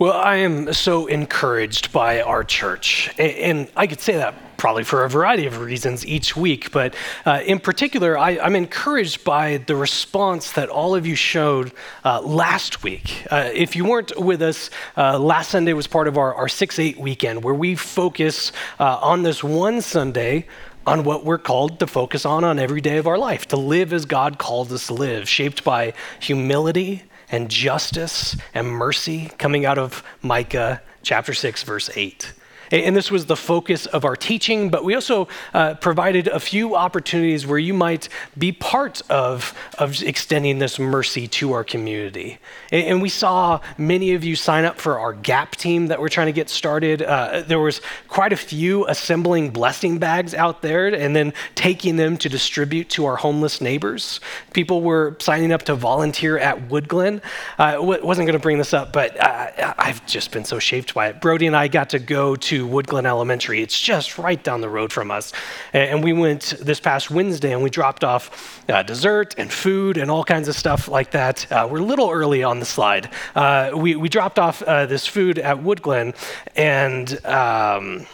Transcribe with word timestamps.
Well, 0.00 0.12
I 0.12 0.36
am 0.36 0.72
so 0.74 1.08
encouraged 1.08 1.90
by 1.90 2.20
our 2.20 2.44
church. 2.44 3.12
And 3.18 3.68
I 3.76 3.88
could 3.88 3.98
say 3.98 4.14
that 4.14 4.56
probably 4.56 4.84
for 4.84 5.02
a 5.02 5.10
variety 5.10 5.44
of 5.46 5.58
reasons 5.58 6.06
each 6.06 6.36
week, 6.36 6.70
but 6.70 6.94
uh, 7.26 7.42
in 7.44 7.58
particular, 7.58 8.16
I, 8.16 8.32
am 8.32 8.54
encouraged 8.54 9.24
by 9.24 9.56
the 9.56 9.74
response 9.74 10.52
that 10.52 10.68
all 10.68 10.94
of 10.94 11.04
you 11.04 11.16
showed 11.16 11.72
uh, 12.04 12.20
last 12.20 12.84
week. 12.84 13.26
Uh, 13.28 13.50
if 13.52 13.74
you 13.74 13.86
weren't 13.86 14.16
with 14.16 14.40
us, 14.40 14.70
uh, 14.96 15.18
last 15.18 15.50
Sunday 15.50 15.72
was 15.72 15.88
part 15.88 16.06
of 16.06 16.16
our, 16.16 16.32
our 16.32 16.48
6 16.48 16.78
8 16.78 17.00
weekend 17.00 17.42
where 17.42 17.54
we 17.54 17.74
focus 17.74 18.52
uh, 18.78 18.98
on 19.02 19.24
this 19.24 19.42
one 19.42 19.80
Sunday 19.80 20.46
on 20.86 21.02
what 21.02 21.24
we're 21.24 21.38
called 21.38 21.80
to 21.80 21.88
focus 21.88 22.24
on 22.24 22.44
on 22.44 22.60
every 22.60 22.80
day 22.80 22.98
of 22.98 23.08
our 23.08 23.18
life, 23.18 23.48
to 23.48 23.56
live 23.56 23.92
as 23.92 24.04
God 24.04 24.38
called 24.38 24.72
us 24.72 24.86
to 24.86 24.94
live, 24.94 25.28
shaped 25.28 25.64
by 25.64 25.92
humility 26.20 27.02
and 27.30 27.50
justice 27.50 28.36
and 28.54 28.68
mercy 28.68 29.30
coming 29.38 29.64
out 29.64 29.78
of 29.78 30.02
Micah 30.22 30.82
chapter 31.02 31.34
6, 31.34 31.62
verse 31.62 31.90
8. 31.94 32.32
And 32.70 32.94
this 32.94 33.10
was 33.10 33.26
the 33.26 33.36
focus 33.36 33.86
of 33.86 34.04
our 34.04 34.16
teaching, 34.16 34.68
but 34.70 34.84
we 34.84 34.94
also 34.94 35.28
uh, 35.54 35.74
provided 35.74 36.28
a 36.28 36.40
few 36.40 36.74
opportunities 36.74 37.46
where 37.46 37.58
you 37.58 37.74
might 37.74 38.08
be 38.36 38.52
part 38.52 39.02
of, 39.10 39.54
of 39.78 40.02
extending 40.02 40.58
this 40.58 40.78
mercy 40.78 41.26
to 41.28 41.52
our 41.52 41.64
community. 41.64 42.38
And, 42.70 42.86
and 42.86 43.02
we 43.02 43.08
saw 43.08 43.60
many 43.78 44.14
of 44.14 44.24
you 44.24 44.36
sign 44.36 44.64
up 44.64 44.78
for 44.78 44.98
our 44.98 45.12
GAP 45.12 45.56
team 45.56 45.86
that 45.88 46.00
we're 46.00 46.08
trying 46.08 46.26
to 46.26 46.32
get 46.32 46.50
started. 46.50 47.02
Uh, 47.02 47.42
there 47.46 47.60
was 47.60 47.80
quite 48.08 48.32
a 48.32 48.36
few 48.36 48.86
assembling 48.86 49.50
blessing 49.50 49.98
bags 49.98 50.34
out 50.34 50.62
there 50.62 50.88
and 50.88 51.14
then 51.14 51.32
taking 51.54 51.96
them 51.96 52.16
to 52.18 52.28
distribute 52.28 52.90
to 52.90 53.06
our 53.06 53.16
homeless 53.16 53.60
neighbors. 53.60 54.20
People 54.52 54.82
were 54.82 55.16
signing 55.20 55.52
up 55.52 55.62
to 55.62 55.74
volunteer 55.74 56.38
at 56.38 56.68
Woodglen. 56.68 57.22
I 57.58 57.76
uh, 57.76 57.82
wasn't 57.82 58.26
going 58.26 58.38
to 58.38 58.42
bring 58.42 58.58
this 58.58 58.74
up, 58.74 58.92
but 58.92 59.18
uh, 59.18 59.74
I've 59.78 60.04
just 60.06 60.32
been 60.32 60.44
so 60.44 60.58
shaped 60.58 60.94
by 60.94 61.08
it. 61.08 61.20
Brody 61.20 61.46
and 61.46 61.56
I 61.56 61.68
got 61.68 61.90
to 61.90 61.98
go 61.98 62.36
to 62.36 62.57
Woodglen 62.66 63.04
Elementary. 63.04 63.62
It's 63.62 63.78
just 63.78 64.18
right 64.18 64.42
down 64.42 64.60
the 64.60 64.68
road 64.68 64.92
from 64.92 65.10
us. 65.10 65.32
And 65.72 66.02
we 66.02 66.12
went 66.12 66.54
this 66.60 66.80
past 66.80 67.10
Wednesday 67.10 67.52
and 67.52 67.62
we 67.62 67.70
dropped 67.70 68.04
off 68.04 68.64
uh, 68.68 68.82
dessert 68.82 69.34
and 69.38 69.52
food 69.52 69.96
and 69.96 70.10
all 70.10 70.24
kinds 70.24 70.48
of 70.48 70.56
stuff 70.56 70.88
like 70.88 71.10
that. 71.12 71.50
Uh, 71.52 71.68
we're 71.70 71.78
a 71.78 71.84
little 71.84 72.10
early 72.10 72.42
on 72.42 72.58
the 72.58 72.66
slide. 72.66 73.10
Uh, 73.34 73.72
we, 73.74 73.94
we 73.96 74.08
dropped 74.08 74.38
off 74.38 74.62
uh, 74.62 74.86
this 74.86 75.06
food 75.06 75.38
at 75.38 75.58
Woodglen 75.58 76.14
and 76.56 77.24
um, 77.26 78.06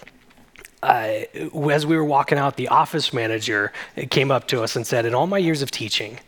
uh, 0.82 1.24
as 1.70 1.86
we 1.86 1.96
were 1.96 2.04
walking 2.04 2.36
out, 2.36 2.56
the 2.56 2.68
office 2.68 3.12
manager 3.12 3.72
came 4.10 4.30
up 4.30 4.46
to 4.48 4.62
us 4.62 4.76
and 4.76 4.86
said, 4.86 5.06
In 5.06 5.14
all 5.14 5.26
my 5.26 5.38
years 5.38 5.62
of 5.62 5.70
teaching, 5.70 6.18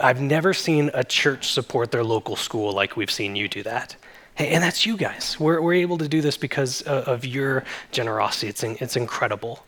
I've 0.00 0.20
never 0.20 0.52
seen 0.52 0.90
a 0.94 1.04
church 1.04 1.52
support 1.52 1.92
their 1.92 2.02
local 2.02 2.34
school 2.34 2.72
like 2.72 2.96
we've 2.96 3.10
seen 3.10 3.36
you 3.36 3.48
do 3.48 3.62
that. 3.62 3.96
And 4.40 4.64
that's 4.64 4.86
you 4.86 4.96
guys. 4.96 5.38
We're, 5.38 5.60
we're 5.60 5.74
able 5.74 5.98
to 5.98 6.08
do 6.08 6.22
this 6.22 6.38
because 6.38 6.80
of 6.82 7.26
your 7.26 7.64
generosity. 7.92 8.48
It's, 8.48 8.62
it's 8.62 8.96
incredible. 8.96 9.66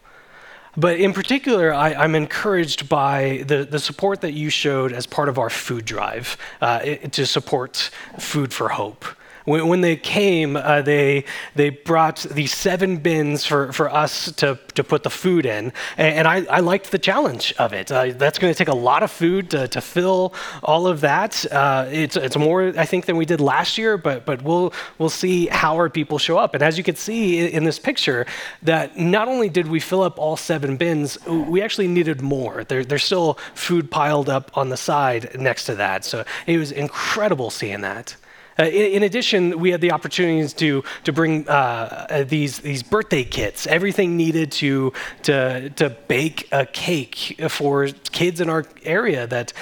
But 0.77 0.99
in 0.99 1.13
particular, 1.13 1.75
I, 1.75 2.05
am 2.05 2.15
encouraged 2.15 2.89
by 2.89 3.45
the, 3.47 3.65
the 3.65 3.79
support 3.79 4.23
that 4.23 4.33
you 4.33 4.49
showed 4.49 4.95
as 4.95 5.07
part 5.07 5.29
of 5.29 5.39
our 5.39 5.51
food 5.51 5.85
drive 5.85 6.39
uh, 6.63 6.79
to 6.81 7.27
support 7.27 7.91
Food 8.19 8.55
for 8.55 8.71
Hope. 8.71 9.05
When, 9.45 9.69
when 9.69 9.81
they 9.81 9.97
came, 9.97 10.57
uh, 10.57 10.83
they, 10.83 11.25
they 11.55 11.71
brought 11.71 12.19
these 12.31 12.53
seven 12.53 12.99
bins 12.99 13.45
for, 13.45 13.73
for 13.73 13.91
us 13.91 14.33
to, 14.33 14.59
to 14.75 14.85
put 14.85 15.03
the 15.03 15.11
food 15.11 15.47
in. 15.47 15.73
And, 15.97 16.15
and 16.15 16.29
I, 16.29 16.45
I 16.45 16.61
liked 16.61 16.91
the 16.91 16.99
challenge 16.99 17.53
of 17.59 17.73
it. 17.73 17.91
Uh, 17.91 18.13
that's 18.13 18.39
going 18.39 18.53
to 18.53 18.57
take 18.57 18.69
a 18.69 18.75
lot 18.75 19.03
of 19.03 19.11
food 19.11 19.51
to, 19.51 19.69
to 19.69 19.81
fill 19.81 20.35
all 20.63 20.87
of 20.87 21.01
that. 21.01 21.45
Uh, 21.51 21.89
it's, 21.91 22.17
it's 22.17 22.37
more, 22.37 22.73
I 22.79 22.85
think, 22.85 23.07
than 23.07 23.17
we 23.17 23.25
did 23.25 23.41
last 23.41 23.79
year, 23.79 23.97
but, 23.97 24.25
but 24.25 24.43
we'll, 24.43 24.73
we'll 24.99 25.11
see 25.11 25.47
how 25.47 25.75
our 25.77 25.91
people 25.91 26.19
show 26.19 26.39
up. 26.39 26.55
And 26.55 26.63
as 26.63 26.79
you 26.79 26.85
can 26.85 26.97
see 26.97 27.49
in, 27.49 27.63
this 27.63 27.79
picture, 27.79 28.27
that 28.63 28.99
not 28.99 29.29
only 29.29 29.49
did 29.49 29.69
we 29.69 29.79
fill 29.79 30.03
up 30.03 30.19
all 30.19 30.37
seven 30.37 30.77
bins, 30.77 31.17
we 31.27 31.63
actually 31.63 31.87
needed 31.89 32.21
more. 32.21 32.65
There, 32.65 32.85
there's 32.85 33.05
still 33.05 33.39
food 33.55 33.91
piled 33.91 34.29
up 34.29 34.57
on 34.57 34.69
the 34.69 34.77
side 34.77 35.39
next 35.39 35.65
to 35.67 35.77
that. 35.77 36.05
So 36.05 36.25
it 36.47 36.59
was 36.59 36.73
incredible 36.73 37.51
seeing 37.51 37.83
that. 37.83 38.17
Uh, 38.59 38.65
in, 38.65 38.93
in, 38.93 39.03
addition, 39.03 39.59
we 39.59 39.71
had 39.71 39.81
the 39.81 39.93
opportunities 39.93 40.53
to, 40.53 40.85
to 41.05 41.13
bring 41.13 41.49
uh, 41.49 41.53
uh, 41.53 42.25
these, 42.25 42.59
these 42.59 42.83
birthday 42.83 43.25
kits, 43.25 43.67
everything 43.67 44.17
needed 44.17 44.53
to, 44.53 44.93
to, 45.23 45.71
to 45.71 45.91
bake 46.09 46.49
a 46.53 46.67
cake 46.67 47.41
for 47.49 47.89
kids 48.11 48.41
in 48.41 48.51
our 48.51 48.65
area 48.85 49.27
that 49.27 49.53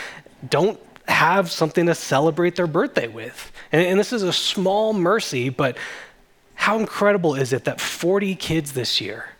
don't 0.49 0.81
have 1.07 1.51
something 1.51 1.87
to 1.87 1.95
celebrate 1.95 2.57
their 2.57 2.67
birthday 2.67 3.09
with. 3.09 3.53
And, 3.73 3.83
and 3.83 3.99
this 3.99 4.13
is 4.13 4.23
a 4.23 4.33
small 4.33 4.93
mercy, 4.93 5.49
but 5.49 5.77
how 6.55 6.79
incredible 6.79 7.35
is 7.35 7.53
it 7.53 7.65
that 7.65 7.81
40 7.81 8.35
kids 8.35 8.73
this 8.73 9.01
year, 9.01 9.31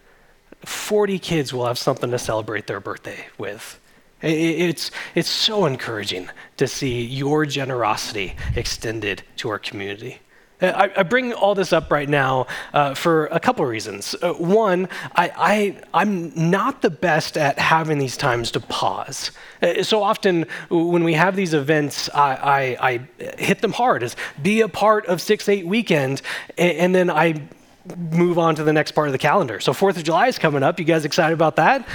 40 0.65 1.19
kids 1.19 1.53
will 1.53 1.67
have 1.67 1.79
something 1.79 2.11
to 2.11 2.19
celebrate 2.19 2.67
their 2.67 2.81
birthday 2.81 3.27
with? 3.39 3.81
It's, 4.23 4.91
it's 5.15 5.29
so 5.29 5.67
encouraging 5.67 6.29
to 6.59 6.67
see 6.67 7.03
your 7.05 7.47
generosity 7.47 8.37
extended 8.55 9.23
to 9.37 9.49
our 9.49 9.59
community. 9.59 10.21
I, 10.63 10.93
I 10.97 11.03
bring 11.05 11.33
all 11.33 11.55
this 11.55 11.73
up 11.73 11.91
right 11.91 12.09
now 12.09 12.47
uh, 12.75 12.95
for 12.95 13.27
a 13.27 13.41
couple 13.41 13.65
reasons. 13.65 14.15
Uh, 14.21 14.35
one, 14.35 14.89
I, 15.15 15.81
I, 15.93 16.03
am 16.03 16.33
not 16.51 16.83
the 16.83 16.91
best 16.91 17.39
at 17.39 17.59
having 17.59 17.99
these 17.99 18.17
times 18.17 18.51
to 18.53 18.61
pause. 18.61 19.31
Uh, 19.63 19.83
so 19.83 20.03
often 20.03 20.47
when 20.69 21.05
we 21.05 21.15
have 21.15 21.35
these 21.35 21.55
events, 21.55 22.11
I, 22.11 22.77
I, 22.79 22.91
I 23.19 23.35
hit 23.39 23.63
them 23.63 23.73
hard 23.73 24.03
as 24.03 24.17
be 24.43 24.61
a 24.61 24.69
part 24.69 25.07
of 25.07 25.21
6 25.21 25.49
8 25.49 25.67
weekend, 25.67 26.23
and, 26.59 26.77
and 26.77 26.95
then 26.95 27.11
I 27.11 27.49
move 27.97 28.39
on 28.39 28.55
to 28.57 28.65
the 28.65 28.73
next 28.73 28.93
part 28.93 29.09
of 29.09 29.13
the 29.13 29.19
calendar. 29.19 29.61
So 29.61 29.73
4th 29.73 29.97
of 29.97 30.05
July 30.05 30.27
is 30.27 30.39
coming 30.39 30.63
up. 30.63 30.79
You 30.79 30.85
guys 30.85 31.05
excited 31.05 31.33
about 31.33 31.57
that? 31.57 31.89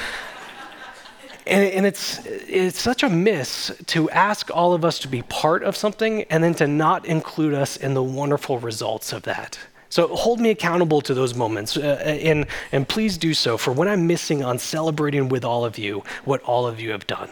And, 1.47 1.63
and, 1.63 1.85
it's, 1.85 2.25
it's 2.25 2.79
such 2.79 3.03
a 3.03 3.09
miss 3.09 3.71
to 3.87 4.09
ask 4.09 4.49
all 4.51 4.73
of 4.73 4.83
us 4.83 4.97
to 4.99 5.07
be 5.07 5.21
part 5.23 5.63
of 5.63 5.75
something 5.75 6.23
and 6.23 6.43
then 6.43 6.55
to 6.55 6.67
not 6.67 7.05
include 7.05 7.53
us 7.53 7.77
in 7.77 7.93
the 7.93 8.01
wonderful 8.01 8.57
results 8.57 9.13
of 9.13 9.23
that. 9.23 9.59
So 9.89 10.07
hold 10.07 10.39
me 10.39 10.49
accountable 10.49 11.01
to 11.01 11.13
those 11.13 11.35
moments, 11.35 11.77
uh, 11.77 12.01
and, 12.03 12.47
and 12.71 12.87
please 12.87 13.17
do 13.17 13.33
so 13.33 13.57
for 13.57 13.71
when 13.71 13.87
I'm 13.87 14.07
missing 14.07 14.43
on 14.43 14.59
celebrating 14.59 15.29
with 15.29 15.45
all 15.45 15.63
of 15.63 15.77
you 15.77 16.03
what 16.25 16.41
all 16.41 16.67
of 16.67 16.79
you 16.79 16.91
have 16.91 17.07
done. 17.07 17.29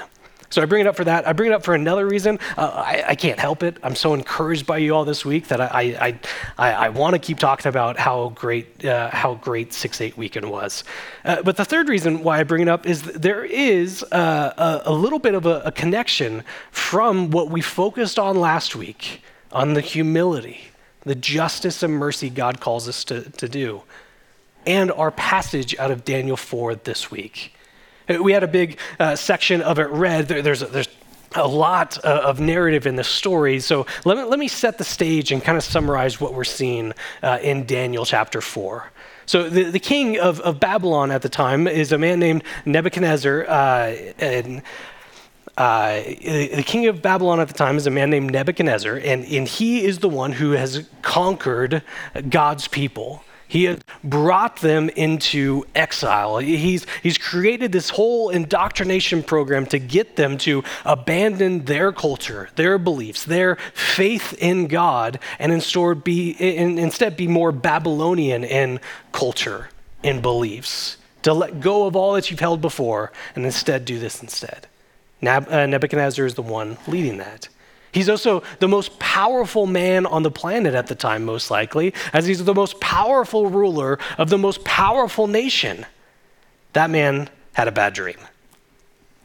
So 0.53 0.61
I 0.61 0.65
bring 0.65 0.81
it 0.81 0.87
up 0.87 0.95
for 0.95 1.03
that. 1.05 1.27
I 1.27 1.33
bring 1.33 1.51
it 1.51 1.55
up 1.55 1.63
for 1.63 1.73
another 1.73 2.05
reason. 2.05 2.37
Uh, 2.55 2.67
I, 2.85 3.03
I, 3.07 3.15
can't 3.15 3.39
help 3.39 3.63
it. 3.63 3.77
I'm 3.81 3.95
so 3.95 4.13
encouraged 4.13 4.67
by 4.67 4.77
you 4.77 4.93
all 4.93 5.03
this 5.03 5.25
week 5.25 5.47
that 5.47 5.59
I 5.59 5.65
I, 5.99 6.19
I, 6.59 6.73
I 6.73 6.89
want 6.89 7.15
to 7.15 7.19
keep 7.19 7.39
talking 7.39 7.67
about 7.69 7.97
how 7.97 8.29
great 8.35 8.85
uh, 8.85 9.09
how 9.09 9.33
great 9.33 9.73
six 9.73 9.99
eight 9.99 10.15
weekend 10.15 10.51
was. 10.51 10.83
Uh, 11.25 11.41
but 11.41 11.57
the 11.57 11.65
third 11.65 11.89
reason 11.89 12.21
why 12.21 12.39
I 12.39 12.43
bring 12.43 12.61
it 12.61 12.67
up 12.67 12.85
is 12.85 13.01
there 13.01 13.43
is 13.43 14.03
uh, 14.11 14.81
a, 14.85 14.91
a, 14.91 14.93
little 14.93 15.17
bit 15.17 15.33
of 15.33 15.47
a, 15.47 15.63
a 15.65 15.71
connection 15.71 16.43
from 16.69 17.31
what 17.31 17.49
we 17.49 17.59
focused 17.59 18.19
on 18.19 18.39
last 18.39 18.75
week 18.75 19.23
on 19.51 19.73
the 19.73 19.81
humility, 19.81 20.65
the 21.01 21.15
justice 21.15 21.81
and 21.81 21.95
mercy 21.95 22.29
God 22.29 22.59
calls 22.59 22.87
us 22.87 23.03
to, 23.05 23.27
to 23.31 23.49
do, 23.49 23.81
and 24.67 24.91
our 24.91 25.09
passage 25.09 25.75
out 25.79 25.89
of 25.89 26.05
Daniel 26.05 26.37
4 26.37 26.75
this 26.75 27.09
week. 27.09 27.52
We 28.07 28.31
had 28.33 28.43
a 28.43 28.47
big 28.47 28.77
uh, 28.99 29.15
section 29.15 29.61
of 29.61 29.79
it 29.79 29.89
read. 29.89 30.27
There, 30.27 30.41
there's, 30.41 30.59
there's 30.59 30.89
a 31.35 31.47
lot 31.47 32.03
uh, 32.03 32.21
of 32.23 32.39
narrative 32.39 32.85
in 32.85 32.95
the 32.95 33.03
story. 33.03 33.59
So 33.59 33.85
let 34.05 34.17
me, 34.17 34.23
let 34.23 34.39
me 34.39 34.47
set 34.47 34.77
the 34.77 34.83
stage 34.83 35.31
and 35.31 35.43
kind 35.43 35.57
of 35.57 35.63
summarize 35.63 36.19
what 36.19 36.33
we're 36.33 36.43
seeing 36.43 36.93
uh, 37.21 37.39
in 37.41 37.65
Daniel 37.65 38.05
chapter 38.05 38.41
4. 38.41 38.91
So 39.25 39.49
the, 39.49 39.63
the 39.63 39.79
king 39.79 40.19
of, 40.19 40.39
of 40.41 40.59
Babylon 40.59 41.11
at 41.11 41.21
the 41.21 41.29
time 41.29 41.67
is 41.67 41.91
a 41.91 41.97
man 41.97 42.19
named 42.19 42.43
Nebuchadnezzar. 42.65 43.45
Uh, 43.47 43.95
and 44.19 44.61
uh, 45.57 46.01
the 46.01 46.63
king 46.65 46.87
of 46.87 47.01
Babylon 47.01 47.39
at 47.39 47.47
the 47.47 47.53
time 47.53 47.77
is 47.77 47.85
a 47.85 47.91
man 47.91 48.09
named 48.09 48.31
Nebuchadnezzar, 48.31 48.95
and, 48.95 49.23
and 49.23 49.47
he 49.47 49.85
is 49.85 49.99
the 49.99 50.09
one 50.09 50.31
who 50.31 50.51
has 50.51 50.89
conquered 51.03 51.83
God's 52.29 52.67
people. 52.67 53.23
He 53.53 53.65
has 53.65 53.77
brought 54.03 54.61
them 54.61 54.89
into 54.89 55.63
exile. 55.75 56.39
He's, 56.39 56.87
he's 57.03 57.19
created 57.19 57.71
this 57.71 57.91
whole 57.91 58.31
indoctrination 58.31 59.21
program 59.21 59.67
to 59.67 59.77
get 59.77 60.15
them 60.15 60.39
to 60.39 60.63
abandon 60.83 61.65
their 61.65 61.91
culture, 61.91 62.49
their 62.55 62.79
beliefs, 62.79 63.25
their 63.25 63.57
faith 63.75 64.33
in 64.39 64.65
God, 64.65 65.19
and 65.37 65.51
instead 65.51 66.03
be, 66.03 66.35
instead 66.39 67.15
be 67.15 67.27
more 67.27 67.51
Babylonian 67.51 68.43
in 68.43 68.79
culture, 69.11 69.69
in 70.01 70.19
beliefs. 70.19 70.97
To 71.21 71.31
let 71.35 71.59
go 71.61 71.85
of 71.85 71.95
all 71.95 72.13
that 72.13 72.31
you've 72.31 72.39
held 72.39 72.59
before 72.59 73.11
and 73.35 73.45
instead 73.45 73.85
do 73.85 73.99
this 73.99 74.19
instead. 74.23 74.65
Uh, 75.21 75.67
Nebuchadnezzar 75.67 76.25
is 76.25 76.33
the 76.33 76.41
one 76.41 76.79
leading 76.87 77.19
that. 77.19 77.49
He's 77.93 78.09
also 78.09 78.43
the 78.59 78.67
most 78.67 78.97
powerful 78.99 79.67
man 79.67 80.05
on 80.05 80.23
the 80.23 80.31
planet 80.31 80.73
at 80.73 80.87
the 80.87 80.95
time, 80.95 81.23
most 81.23 81.51
likely, 81.51 81.93
as 82.11 82.25
he's 82.25 82.43
the 82.43 82.55
most 82.55 82.79
powerful 82.79 83.49
ruler 83.49 83.99
of 84.17 84.29
the 84.29 84.37
most 84.37 84.63
powerful 84.65 85.27
nation. 85.27 85.85
That 86.73 86.89
man 86.89 87.29
had 87.53 87.67
a 87.67 87.71
bad 87.71 87.93
dream. 87.93 88.17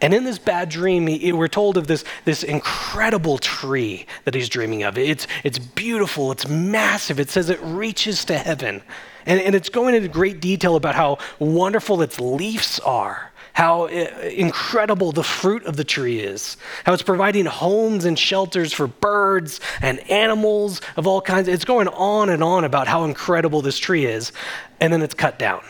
And 0.01 0.15
in 0.15 0.25
this 0.25 0.39
bad 0.39 0.69
dream, 0.69 1.07
we're 1.37 1.49
told 1.49 1.77
of 1.77 1.89
this, 1.89 2.05
this 2.25 2.45
incredible 2.45 3.39
tree 3.39 4.07
that 4.25 4.35
he's 4.35 4.49
dreaming 4.49 4.85
of. 4.85 4.97
It's, 4.97 5.27
it's 5.43 5.59
beautiful, 5.59 6.31
it's 6.31 6.47
massive. 6.47 7.19
It 7.19 7.31
says 7.31 7.51
it 7.51 7.59
reaches 7.63 8.25
to 8.27 8.39
heaven. 8.39 8.83
And, 9.27 9.41
and 9.41 9.55
it's 9.55 9.69
going 9.69 9.95
into 9.95 10.09
great 10.09 10.41
detail 10.41 10.77
about 10.77 10.95
how 10.95 11.19
wonderful 11.41 12.01
its 12.03 12.21
leaves 12.21 12.79
are, 12.81 13.33
how 13.59 13.87
uh, 13.87 13.89
incredible 14.37 15.11
the 15.11 15.25
fruit 15.25 15.65
of 15.65 15.77
the 15.77 15.83
tree 15.83 16.21
is, 16.21 16.57
how 16.85 16.93
it's 16.93 17.03
providing 17.03 17.45
homes 17.45 18.05
and 18.05 18.17
shelters 18.17 18.73
for 18.73 18.87
birds 18.87 19.59
and 19.83 19.99
animals 20.09 20.81
of 20.97 21.09
all 21.09 21.21
kinds. 21.21 21.49
It's 21.49 21.65
going 21.65 21.89
on 21.89 22.31
and 22.31 22.45
on 22.45 22.63
about 22.63 22.87
how 22.87 23.03
incredible 23.03 23.61
this 23.61 23.77
tree 23.77 24.07
is. 24.07 24.31
And 24.79 24.93
then 24.93 25.03
it's 25.03 25.13
cut 25.13 25.41
down. 25.41 25.65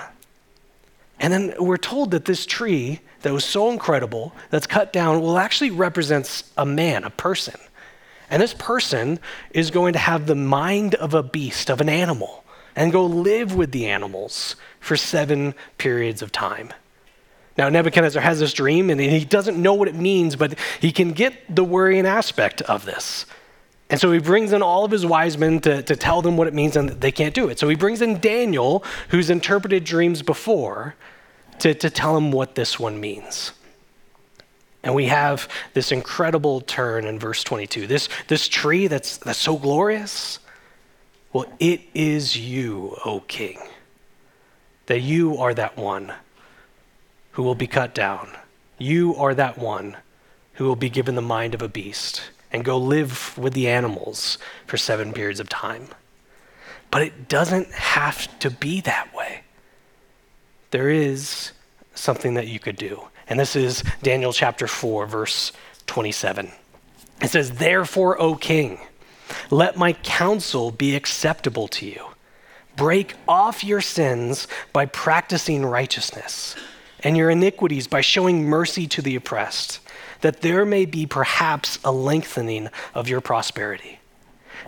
And 1.18 1.32
then 1.32 1.54
we're 1.58 1.78
told 1.78 2.10
that 2.10 2.26
this 2.26 2.44
tree 2.44 3.00
that 3.22 3.32
was 3.32 3.46
so 3.46 3.70
incredible 3.70 4.34
that's 4.50 4.66
cut 4.66 4.92
down 4.92 5.22
will 5.22 5.38
actually 5.38 5.70
represents 5.70 6.44
a 6.58 6.66
man, 6.66 7.04
a 7.04 7.10
person. 7.10 7.58
And 8.28 8.42
this 8.42 8.52
person 8.52 9.18
is 9.52 9.70
going 9.70 9.94
to 9.94 9.98
have 9.98 10.26
the 10.26 10.34
mind 10.34 10.94
of 10.96 11.14
a 11.14 11.22
beast, 11.22 11.70
of 11.70 11.80
an 11.80 11.88
animal, 11.88 12.44
and 12.76 12.92
go 12.92 13.06
live 13.06 13.54
with 13.54 13.72
the 13.72 13.86
animals 13.86 14.56
for 14.78 14.94
seven 14.94 15.54
periods 15.78 16.20
of 16.20 16.32
time. 16.32 16.74
Now, 17.58 17.68
Nebuchadnezzar 17.68 18.22
has 18.22 18.38
this 18.38 18.52
dream 18.52 18.88
and 18.88 19.00
he 19.00 19.24
doesn't 19.24 19.60
know 19.60 19.74
what 19.74 19.88
it 19.88 19.96
means, 19.96 20.36
but 20.36 20.56
he 20.80 20.92
can 20.92 21.10
get 21.10 21.34
the 21.54 21.64
worrying 21.64 22.06
aspect 22.06 22.62
of 22.62 22.84
this. 22.84 23.26
And 23.90 24.00
so 24.00 24.12
he 24.12 24.20
brings 24.20 24.52
in 24.52 24.62
all 24.62 24.84
of 24.84 24.92
his 24.92 25.04
wise 25.04 25.36
men 25.36 25.58
to, 25.60 25.82
to 25.82 25.96
tell 25.96 26.22
them 26.22 26.36
what 26.36 26.46
it 26.46 26.54
means, 26.54 26.76
and 26.76 26.90
they 26.90 27.10
can't 27.10 27.34
do 27.34 27.48
it. 27.48 27.58
So 27.58 27.68
he 27.68 27.74
brings 27.74 28.00
in 28.00 28.20
Daniel, 28.20 28.84
who's 29.08 29.28
interpreted 29.28 29.82
dreams 29.82 30.22
before, 30.22 30.94
to, 31.58 31.74
to 31.74 31.90
tell 31.90 32.16
him 32.16 32.30
what 32.30 32.54
this 32.54 32.78
one 32.78 33.00
means. 33.00 33.52
And 34.84 34.94
we 34.94 35.06
have 35.06 35.48
this 35.74 35.90
incredible 35.90 36.60
turn 36.60 37.06
in 37.06 37.18
verse 37.18 37.42
22. 37.42 37.88
This, 37.88 38.08
this 38.28 38.46
tree 38.46 38.86
that's, 38.86 39.16
that's 39.16 39.38
so 39.38 39.56
glorious, 39.56 40.38
well, 41.32 41.46
it 41.58 41.80
is 41.92 42.36
you, 42.36 42.96
O 43.04 43.20
king, 43.20 43.58
that 44.86 45.00
you 45.00 45.38
are 45.38 45.54
that 45.54 45.76
one 45.76 46.12
who 47.38 47.44
will 47.44 47.54
be 47.54 47.68
cut 47.68 47.94
down. 47.94 48.28
You 48.78 49.14
are 49.14 49.32
that 49.32 49.56
one 49.56 49.96
who 50.54 50.64
will 50.64 50.74
be 50.74 50.90
given 50.90 51.14
the 51.14 51.22
mind 51.22 51.54
of 51.54 51.62
a 51.62 51.68
beast 51.68 52.32
and 52.50 52.64
go 52.64 52.76
live 52.76 53.38
with 53.38 53.52
the 53.52 53.68
animals 53.68 54.38
for 54.66 54.76
seven 54.76 55.12
periods 55.12 55.38
of 55.38 55.48
time. 55.48 55.86
But 56.90 57.02
it 57.02 57.28
doesn't 57.28 57.70
have 57.70 58.36
to 58.40 58.50
be 58.50 58.80
that 58.80 59.14
way. 59.14 59.42
There 60.72 60.90
is 60.90 61.52
something 61.94 62.34
that 62.34 62.48
you 62.48 62.58
could 62.58 62.74
do. 62.74 63.02
And 63.28 63.38
this 63.38 63.54
is 63.54 63.84
Daniel 64.02 64.32
chapter 64.32 64.66
4, 64.66 65.06
verse 65.06 65.52
27. 65.86 66.50
It 67.22 67.30
says, 67.30 67.52
Therefore, 67.52 68.20
O 68.20 68.34
king, 68.34 68.80
let 69.48 69.76
my 69.76 69.92
counsel 69.92 70.72
be 70.72 70.96
acceptable 70.96 71.68
to 71.68 71.86
you. 71.86 72.04
Break 72.74 73.14
off 73.28 73.62
your 73.62 73.80
sins 73.80 74.48
by 74.72 74.86
practicing 74.86 75.64
righteousness, 75.64 76.56
and 77.04 77.16
your 77.16 77.30
iniquities 77.30 77.86
by 77.86 78.00
showing 78.00 78.44
mercy 78.44 78.86
to 78.88 79.02
the 79.02 79.16
oppressed, 79.16 79.80
that 80.20 80.40
there 80.40 80.64
may 80.64 80.84
be 80.84 81.06
perhaps 81.06 81.78
a 81.84 81.92
lengthening 81.92 82.68
of 82.94 83.08
your 83.08 83.20
prosperity. 83.20 84.00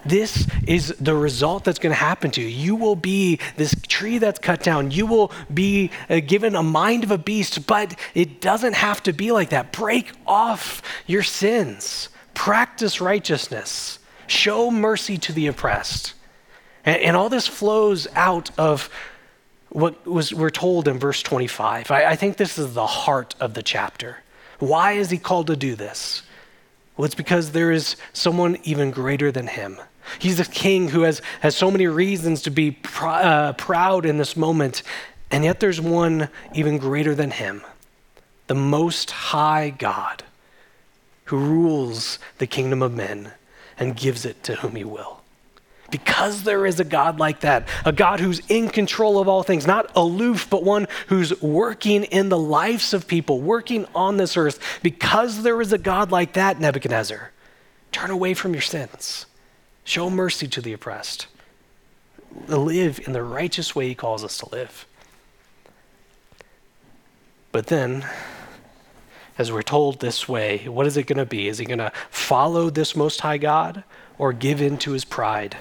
This 0.04 0.46
is 0.66 0.94
the 1.00 1.14
result 1.14 1.64
that's 1.64 1.78
going 1.78 1.92
to 1.92 1.98
happen 1.98 2.30
to 2.32 2.40
you. 2.40 2.46
You 2.46 2.76
will 2.76 2.96
be 2.96 3.38
this 3.56 3.74
tree 3.88 4.18
that's 4.18 4.38
cut 4.38 4.62
down. 4.62 4.90
You 4.90 5.06
will 5.06 5.32
be 5.52 5.90
uh, 6.08 6.20
given 6.20 6.54
a 6.54 6.62
mind 6.62 7.04
of 7.04 7.10
a 7.10 7.18
beast, 7.18 7.66
but 7.66 7.98
it 8.14 8.40
doesn't 8.40 8.74
have 8.74 9.02
to 9.04 9.12
be 9.12 9.32
like 9.32 9.50
that. 9.50 9.72
Break 9.72 10.12
off 10.26 10.82
your 11.06 11.22
sins, 11.22 12.08
practice 12.34 13.00
righteousness, 13.00 13.98
show 14.26 14.70
mercy 14.70 15.18
to 15.18 15.32
the 15.32 15.48
oppressed. 15.48 16.14
And, 16.84 17.02
and 17.02 17.16
all 17.16 17.28
this 17.28 17.46
flows 17.46 18.06
out 18.14 18.50
of 18.58 18.88
what 19.70 20.06
was 20.06 20.34
we're 20.34 20.50
told 20.50 20.86
in 20.88 20.98
verse 20.98 21.22
25. 21.22 21.90
I, 21.90 22.04
I 22.10 22.16
think 22.16 22.36
this 22.36 22.58
is 22.58 22.74
the 22.74 22.86
heart 22.86 23.34
of 23.40 23.54
the 23.54 23.62
chapter. 23.62 24.18
Why 24.58 24.92
is 24.92 25.10
he 25.10 25.18
called 25.18 25.46
to 25.46 25.56
do 25.56 25.74
this? 25.74 26.22
Well, 26.96 27.06
it's 27.06 27.14
because 27.14 27.52
there 27.52 27.70
is 27.70 27.96
someone 28.12 28.58
even 28.64 28.90
greater 28.90 29.32
than 29.32 29.46
him. 29.46 29.78
He's 30.18 30.40
a 30.40 30.44
king 30.44 30.88
who 30.88 31.02
has, 31.02 31.22
has 31.40 31.56
so 31.56 31.70
many 31.70 31.86
reasons 31.86 32.42
to 32.42 32.50
be 32.50 32.72
pr- 32.72 33.06
uh, 33.06 33.52
proud 33.54 34.04
in 34.04 34.18
this 34.18 34.36
moment, 34.36 34.82
and 35.30 35.44
yet 35.44 35.60
there's 35.60 35.80
one 35.80 36.28
even 36.52 36.78
greater 36.78 37.14
than 37.14 37.30
him 37.30 37.62
the 38.48 38.54
Most 38.56 39.12
High 39.12 39.70
God 39.70 40.24
who 41.26 41.38
rules 41.38 42.18
the 42.38 42.48
kingdom 42.48 42.82
of 42.82 42.92
men 42.92 43.30
and 43.78 43.96
gives 43.96 44.24
it 44.24 44.42
to 44.42 44.56
whom 44.56 44.74
he 44.74 44.82
will. 44.82 45.19
Because 45.90 46.44
there 46.44 46.66
is 46.66 46.78
a 46.78 46.84
God 46.84 47.18
like 47.18 47.40
that, 47.40 47.66
a 47.84 47.92
God 47.92 48.20
who's 48.20 48.40
in 48.48 48.68
control 48.68 49.18
of 49.18 49.28
all 49.28 49.42
things, 49.42 49.66
not 49.66 49.90
aloof, 49.96 50.48
but 50.48 50.62
one 50.62 50.86
who's 51.08 51.40
working 51.42 52.04
in 52.04 52.28
the 52.28 52.38
lives 52.38 52.94
of 52.94 53.08
people, 53.08 53.40
working 53.40 53.86
on 53.94 54.16
this 54.16 54.36
earth. 54.36 54.60
Because 54.82 55.42
there 55.42 55.60
is 55.60 55.72
a 55.72 55.78
God 55.78 56.12
like 56.12 56.34
that, 56.34 56.60
Nebuchadnezzar, 56.60 57.32
turn 57.90 58.10
away 58.10 58.34
from 58.34 58.52
your 58.52 58.62
sins, 58.62 59.26
show 59.82 60.08
mercy 60.08 60.46
to 60.48 60.60
the 60.60 60.72
oppressed, 60.72 61.26
live 62.46 63.00
in 63.04 63.12
the 63.12 63.22
righteous 63.22 63.74
way 63.74 63.88
he 63.88 63.94
calls 63.94 64.22
us 64.22 64.38
to 64.38 64.48
live. 64.50 64.86
But 67.52 67.66
then, 67.66 68.06
as 69.38 69.50
we're 69.50 69.62
told 69.62 69.98
this 69.98 70.28
way, 70.28 70.68
what 70.68 70.86
is 70.86 70.96
it 70.96 71.08
going 71.08 71.18
to 71.18 71.26
be? 71.26 71.48
Is 71.48 71.58
he 71.58 71.64
going 71.64 71.78
to 71.78 71.90
follow 72.10 72.70
this 72.70 72.94
Most 72.94 73.22
High 73.22 73.38
God 73.38 73.82
or 74.18 74.32
give 74.32 74.60
in 74.60 74.78
to 74.78 74.92
his 74.92 75.04
pride? 75.04 75.56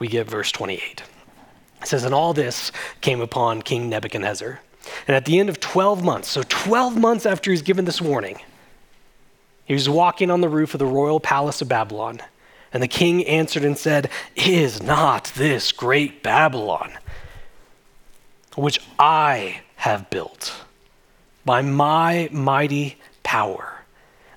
We 0.00 0.08
get 0.08 0.28
verse 0.28 0.50
28. 0.50 1.04
It 1.82 1.86
says, 1.86 2.02
And 2.02 2.12
all 2.12 2.34
this 2.34 2.72
came 3.00 3.20
upon 3.20 3.62
King 3.62 3.88
Nebuchadnezzar. 3.88 4.60
And 5.06 5.16
at 5.16 5.26
the 5.26 5.38
end 5.38 5.48
of 5.48 5.60
12 5.60 6.02
months, 6.02 6.28
so 6.28 6.42
12 6.48 6.96
months 6.96 7.26
after 7.26 7.50
he's 7.50 7.62
given 7.62 7.84
this 7.84 8.00
warning, 8.00 8.40
he 9.64 9.74
was 9.74 9.88
walking 9.88 10.30
on 10.30 10.40
the 10.40 10.48
roof 10.48 10.74
of 10.74 10.78
the 10.78 10.86
royal 10.86 11.20
palace 11.20 11.62
of 11.62 11.68
Babylon. 11.68 12.20
And 12.72 12.82
the 12.82 12.88
king 12.88 13.24
answered 13.26 13.64
and 13.64 13.78
said, 13.78 14.10
Is 14.34 14.82
not 14.82 15.32
this 15.36 15.70
great 15.70 16.22
Babylon, 16.22 16.92
which 18.56 18.80
I 18.98 19.60
have 19.76 20.10
built 20.10 20.54
by 21.44 21.62
my 21.62 22.28
mighty 22.32 22.96
power 23.22 23.84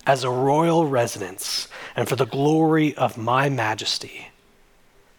as 0.06 0.24
a 0.24 0.30
royal 0.30 0.86
residence 0.86 1.68
and 1.96 2.08
for 2.08 2.16
the 2.16 2.26
glory 2.26 2.94
of 2.96 3.18
my 3.18 3.50
majesty? 3.50 4.33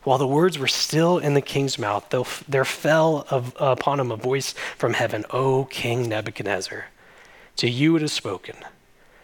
While 0.05 0.19
the 0.19 0.27
words 0.27 0.59
were 0.59 0.69
still 0.69 1.19
in 1.19 1.35
the 1.35 1.41
king's 1.41 1.79
mouth, 1.79 2.09
there 2.47 2.65
fell 2.65 3.27
upon 3.59 4.01
him 4.01 4.11
a 4.11 4.17
voice 4.17 4.55
from 4.77 4.93
heaven 4.93 5.25
O 5.31 5.65
King 5.65 6.09
Nebuchadnezzar, 6.09 6.87
to 7.57 7.69
you 7.69 7.97
it 7.97 8.03
is 8.03 8.13
spoken, 8.13 8.57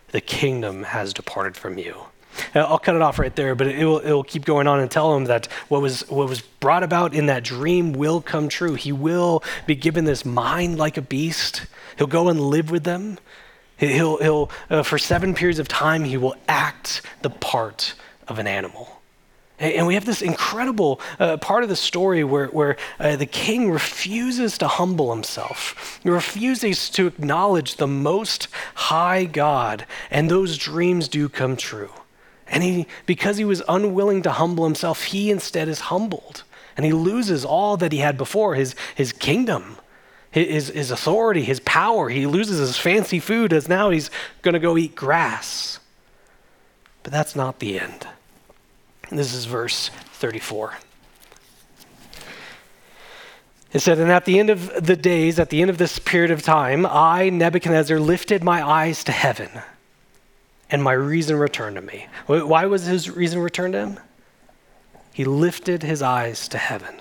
the 0.08 0.20
kingdom 0.20 0.84
has 0.84 1.12
departed 1.12 1.56
from 1.56 1.78
you. 1.78 2.06
I'll 2.54 2.78
cut 2.78 2.94
it 2.94 3.02
off 3.02 3.18
right 3.18 3.34
there, 3.34 3.54
but 3.54 3.66
it 3.66 3.84
will, 3.84 3.98
it 3.98 4.10
will 4.10 4.24
keep 4.24 4.44
going 4.44 4.66
on 4.66 4.80
and 4.80 4.90
tell 4.90 5.14
him 5.16 5.24
that 5.24 5.46
what 5.68 5.82
was, 5.82 6.08
what 6.08 6.28
was 6.28 6.40
brought 6.40 6.82
about 6.82 7.12
in 7.12 7.26
that 7.26 7.44
dream 7.44 7.92
will 7.92 8.20
come 8.20 8.48
true. 8.48 8.74
He 8.74 8.92
will 8.92 9.42
be 9.66 9.74
given 9.74 10.04
this 10.04 10.24
mind 10.24 10.78
like 10.78 10.96
a 10.96 11.02
beast. 11.02 11.66
He'll 11.98 12.06
go 12.06 12.28
and 12.28 12.40
live 12.40 12.70
with 12.70 12.84
them. 12.84 13.18
He'll, 13.76 14.18
he'll 14.18 14.50
uh, 14.70 14.82
for 14.82 14.96
seven 14.96 15.34
periods 15.34 15.58
of 15.58 15.68
time, 15.68 16.04
he 16.04 16.16
will 16.16 16.36
act 16.48 17.02
the 17.22 17.30
part 17.30 17.94
of 18.28 18.38
an 18.38 18.46
animal. 18.46 18.99
And 19.60 19.86
we 19.86 19.92
have 19.92 20.06
this 20.06 20.22
incredible 20.22 21.02
uh, 21.18 21.36
part 21.36 21.62
of 21.62 21.68
the 21.68 21.76
story 21.76 22.24
where, 22.24 22.46
where 22.46 22.78
uh, 22.98 23.16
the 23.16 23.26
king 23.26 23.70
refuses 23.70 24.56
to 24.56 24.66
humble 24.66 25.12
himself. 25.12 26.00
He 26.02 26.08
refuses 26.08 26.88
to 26.90 27.06
acknowledge 27.06 27.76
the 27.76 27.86
most 27.86 28.48
high 28.74 29.26
God, 29.26 29.84
and 30.10 30.30
those 30.30 30.56
dreams 30.56 31.08
do 31.08 31.28
come 31.28 31.58
true. 31.58 31.90
And 32.48 32.62
he, 32.62 32.86
because 33.04 33.36
he 33.36 33.44
was 33.44 33.62
unwilling 33.68 34.22
to 34.22 34.32
humble 34.32 34.64
himself, 34.64 35.04
he 35.04 35.30
instead 35.30 35.68
is 35.68 35.80
humbled. 35.80 36.42
And 36.74 36.86
he 36.86 36.92
loses 36.92 37.44
all 37.44 37.76
that 37.76 37.92
he 37.92 37.98
had 37.98 38.16
before 38.16 38.54
his, 38.54 38.74
his 38.94 39.12
kingdom, 39.12 39.76
his, 40.30 40.68
his 40.68 40.90
authority, 40.90 41.42
his 41.42 41.60
power. 41.60 42.08
He 42.08 42.26
loses 42.26 42.58
his 42.58 42.78
fancy 42.78 43.20
food 43.20 43.52
as 43.52 43.68
now 43.68 43.90
he's 43.90 44.10
going 44.40 44.54
to 44.54 44.58
go 44.58 44.78
eat 44.78 44.94
grass. 44.94 45.80
But 47.02 47.12
that's 47.12 47.36
not 47.36 47.58
the 47.58 47.78
end. 47.78 48.06
This 49.10 49.34
is 49.34 49.44
verse 49.44 49.90
34. 50.12 50.74
It 53.72 53.80
said, 53.80 53.98
And 53.98 54.10
at 54.10 54.24
the 54.24 54.38
end 54.38 54.50
of 54.50 54.84
the 54.84 54.96
days, 54.96 55.38
at 55.38 55.50
the 55.50 55.60
end 55.60 55.70
of 55.70 55.78
this 55.78 55.98
period 55.98 56.30
of 56.30 56.42
time, 56.42 56.86
I, 56.86 57.30
Nebuchadnezzar, 57.30 57.98
lifted 57.98 58.42
my 58.42 58.66
eyes 58.66 59.04
to 59.04 59.12
heaven, 59.12 59.50
and 60.70 60.82
my 60.82 60.92
reason 60.92 61.36
returned 61.36 61.76
to 61.76 61.82
me. 61.82 62.06
Why 62.26 62.66
was 62.66 62.84
his 62.84 63.10
reason 63.10 63.40
returned 63.40 63.74
to 63.74 63.80
him? 63.80 64.00
He 65.12 65.24
lifted 65.24 65.82
his 65.82 66.02
eyes 66.02 66.48
to 66.48 66.58
heaven. 66.58 66.94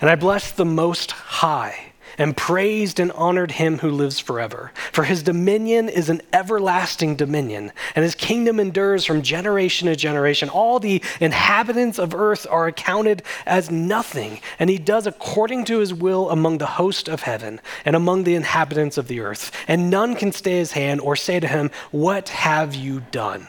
And 0.00 0.08
I 0.08 0.14
blessed 0.14 0.56
the 0.56 0.64
Most 0.64 1.10
High 1.10 1.91
and 2.18 2.36
praised 2.36 3.00
and 3.00 3.12
honored 3.12 3.52
him 3.52 3.78
who 3.78 3.90
lives 3.90 4.20
forever. 4.20 4.72
For 4.92 5.04
his 5.04 5.22
dominion 5.22 5.88
is 5.88 6.08
an 6.08 6.22
everlasting 6.32 7.16
dominion, 7.16 7.72
and 7.94 8.02
his 8.02 8.14
kingdom 8.14 8.60
endures 8.60 9.04
from 9.04 9.22
generation 9.22 9.88
to 9.88 9.96
generation. 9.96 10.48
All 10.48 10.78
the 10.78 11.02
inhabitants 11.20 11.98
of 11.98 12.14
earth 12.14 12.46
are 12.50 12.66
accounted 12.66 13.22
as 13.46 13.70
nothing, 13.70 14.40
and 14.58 14.68
he 14.70 14.78
does 14.78 15.06
according 15.06 15.64
to 15.66 15.78
his 15.78 15.94
will 15.94 16.30
among 16.30 16.58
the 16.58 16.66
host 16.66 17.08
of 17.08 17.22
heaven 17.22 17.60
and 17.84 17.96
among 17.96 18.24
the 18.24 18.34
inhabitants 18.34 18.98
of 18.98 19.08
the 19.08 19.20
earth. 19.20 19.52
And 19.68 19.90
none 19.90 20.14
can 20.14 20.32
stay 20.32 20.58
his 20.58 20.72
hand 20.72 21.00
or 21.00 21.16
say 21.16 21.40
to 21.40 21.48
him, 21.48 21.70
What 21.90 22.30
have 22.30 22.74
you 22.74 23.00
done? 23.10 23.48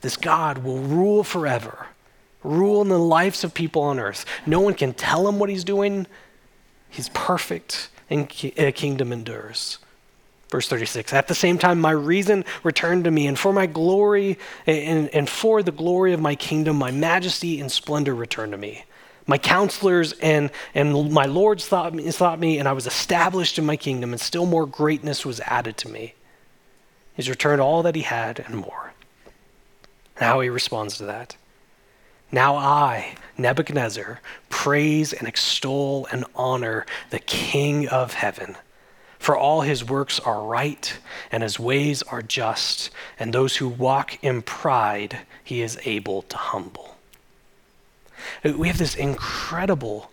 This 0.00 0.16
God 0.16 0.58
will 0.58 0.78
rule 0.78 1.24
forever, 1.24 1.86
rule 2.44 2.82
in 2.82 2.88
the 2.88 2.98
lives 2.98 3.42
of 3.42 3.54
people 3.54 3.82
on 3.82 3.98
earth. 3.98 4.24
No 4.46 4.60
one 4.60 4.74
can 4.74 4.94
tell 4.94 5.28
him 5.28 5.38
what 5.38 5.50
he's 5.50 5.64
doing 5.64 6.06
He's 6.90 7.08
perfect 7.10 7.90
and 8.10 8.30
a 8.56 8.68
uh, 8.68 8.72
kingdom 8.72 9.12
endures. 9.12 9.78
Verse 10.50 10.68
36 10.68 11.12
At 11.12 11.28
the 11.28 11.34
same 11.34 11.58
time, 11.58 11.80
my 11.80 11.90
reason 11.90 12.44
returned 12.62 13.04
to 13.04 13.10
me, 13.10 13.26
and 13.26 13.38
for 13.38 13.52
my 13.52 13.66
glory 13.66 14.38
and, 14.66 15.08
and 15.10 15.28
for 15.28 15.62
the 15.62 15.72
glory 15.72 16.12
of 16.12 16.20
my 16.20 16.34
kingdom, 16.34 16.76
my 16.76 16.90
majesty 16.90 17.60
and 17.60 17.70
splendor 17.70 18.14
returned 18.14 18.52
to 18.52 18.58
me. 18.58 18.84
My 19.26 19.36
counselors 19.36 20.14
and, 20.14 20.50
and 20.74 21.12
my 21.12 21.26
lords 21.26 21.66
thought 21.66 21.92
me, 21.94 22.10
thought 22.10 22.40
me, 22.40 22.58
and 22.58 22.66
I 22.66 22.72
was 22.72 22.86
established 22.86 23.58
in 23.58 23.66
my 23.66 23.76
kingdom, 23.76 24.12
and 24.12 24.20
still 24.20 24.46
more 24.46 24.64
greatness 24.64 25.26
was 25.26 25.40
added 25.40 25.76
to 25.78 25.88
me. 25.88 26.14
He's 27.12 27.28
returned 27.28 27.60
all 27.60 27.82
that 27.82 27.94
he 27.94 28.02
had 28.02 28.40
and 28.40 28.56
more. 28.56 28.94
And 30.16 30.24
how 30.24 30.40
he 30.40 30.48
responds 30.48 30.96
to 30.96 31.04
that. 31.04 31.36
Now 32.30 32.56
I, 32.56 33.14
Nebuchadnezzar, 33.36 34.20
praise 34.48 35.12
and 35.12 35.26
extol 35.26 36.06
and 36.12 36.24
honor 36.34 36.84
the 37.10 37.18
King 37.18 37.88
of 37.88 38.14
heaven. 38.14 38.56
For 39.18 39.36
all 39.36 39.62
his 39.62 39.84
works 39.84 40.20
are 40.20 40.44
right, 40.44 40.96
and 41.32 41.42
his 41.42 41.58
ways 41.58 42.02
are 42.04 42.22
just, 42.22 42.90
and 43.18 43.32
those 43.32 43.56
who 43.56 43.68
walk 43.68 44.22
in 44.22 44.42
pride 44.42 45.20
he 45.42 45.62
is 45.62 45.78
able 45.84 46.22
to 46.22 46.36
humble. 46.36 46.96
We 48.44 48.68
have 48.68 48.78
this 48.78 48.94
incredible 48.94 50.10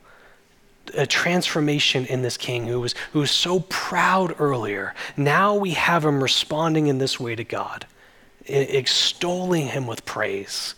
uh, 0.98 1.05
transformation 1.07 2.05
in 2.05 2.22
this 2.22 2.38
king 2.38 2.67
who 2.67 2.79
was, 2.79 2.95
who 3.12 3.19
was 3.19 3.31
so 3.31 3.62
proud 3.62 4.36
earlier. 4.39 4.93
Now 5.17 5.55
we 5.55 5.72
have 5.72 6.05
him 6.05 6.22
responding 6.22 6.88
in 6.88 6.98
this 6.98 7.19
way 7.19 7.36
to 7.36 7.43
God, 7.43 7.86
extolling 8.48 9.67
him 9.67 9.88
with 9.88 10.05
praise. 10.05 10.75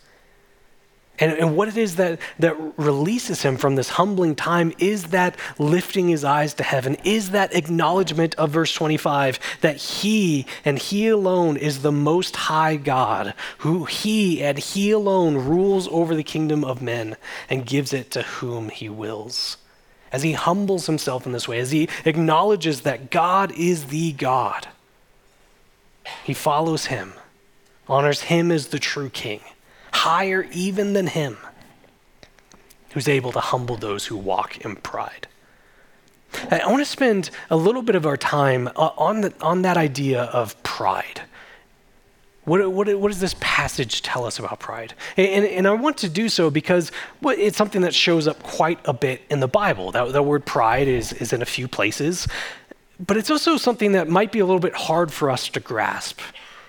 And, 1.19 1.31
and 1.33 1.55
what 1.57 1.67
it 1.67 1.77
is 1.77 1.95
that, 1.95 2.19
that 2.37 2.55
releases 2.77 3.41
him 3.41 3.57
from 3.57 3.75
this 3.75 3.89
humbling 3.89 4.35
time 4.35 4.71
is 4.77 5.05
that 5.05 5.35
lifting 5.57 6.09
his 6.09 6.23
eyes 6.23 6.53
to 6.55 6.63
heaven, 6.63 6.95
is 7.03 7.31
that 7.31 7.55
acknowledgement 7.55 8.35
of 8.35 8.51
verse 8.51 8.71
25 8.73 9.39
that 9.61 9.77
he 9.77 10.45
and 10.63 10.77
he 10.77 11.07
alone 11.07 11.57
is 11.57 11.81
the 11.81 11.91
most 11.91 12.35
high 12.35 12.75
God, 12.75 13.33
who 13.59 13.85
he 13.85 14.43
and 14.43 14.59
he 14.59 14.91
alone 14.91 15.37
rules 15.37 15.87
over 15.87 16.15
the 16.15 16.23
kingdom 16.23 16.63
of 16.63 16.83
men 16.83 17.17
and 17.49 17.65
gives 17.65 17.93
it 17.93 18.11
to 18.11 18.21
whom 18.21 18.69
he 18.69 18.87
wills. 18.87 19.57
As 20.11 20.21
he 20.21 20.33
humbles 20.33 20.85
himself 20.85 21.25
in 21.25 21.31
this 21.31 21.47
way, 21.47 21.59
as 21.59 21.71
he 21.71 21.89
acknowledges 22.05 22.81
that 22.81 23.09
God 23.09 23.51
is 23.53 23.85
the 23.85 24.11
God, 24.13 24.67
he 26.23 26.33
follows 26.33 26.85
him, 26.85 27.13
honors 27.87 28.21
him 28.21 28.51
as 28.51 28.67
the 28.67 28.79
true 28.79 29.09
king 29.09 29.41
higher 29.97 30.47
even 30.51 30.93
than 30.93 31.07
him, 31.07 31.37
who's 32.91 33.07
able 33.07 33.31
to 33.31 33.39
humble 33.39 33.75
those 33.75 34.05
who 34.05 34.15
walk 34.15 34.57
in 34.63 34.75
pride. 34.75 35.27
I 36.51 36.67
want 36.67 36.79
to 36.79 36.85
spend 36.85 37.31
a 37.49 37.57
little 37.57 37.81
bit 37.81 37.95
of 37.95 38.05
our 38.05 38.17
time 38.17 38.67
uh, 38.75 38.91
on, 38.97 39.21
the, 39.21 39.33
on 39.41 39.63
that 39.63 39.77
idea 39.77 40.23
of 40.23 40.61
pride. 40.61 41.21
What, 42.45 42.71
what, 42.71 42.99
what, 42.99 43.09
does 43.09 43.19
this 43.19 43.35
passage 43.39 44.01
tell 44.03 44.23
us 44.23 44.39
about 44.39 44.59
pride? 44.59 44.93
And, 45.17 45.45
and, 45.45 45.67
I 45.67 45.73
want 45.73 45.97
to 45.97 46.09
do 46.09 46.29
so 46.29 46.49
because 46.49 46.91
it's 47.23 47.57
something 47.57 47.81
that 47.81 47.93
shows 47.93 48.27
up 48.27 48.41
quite 48.43 48.79
a 48.85 48.93
bit 48.93 49.21
in 49.29 49.41
the 49.41 49.47
Bible. 49.47 49.91
That, 49.91 50.13
the 50.13 50.23
word 50.23 50.45
pride 50.45 50.87
is, 50.87 51.11
is 51.13 51.33
in 51.33 51.41
a 51.41 51.45
few 51.45 51.67
places, 51.67 52.27
but 53.05 53.17
it's 53.17 53.29
also 53.29 53.57
something 53.57 53.91
that 53.93 54.07
might 54.07 54.31
be 54.31 54.39
a 54.39 54.45
little 54.45 54.61
bit 54.61 54.75
hard 54.75 55.11
for 55.11 55.29
us 55.29 55.49
to 55.49 55.59
grasp. 55.59 56.19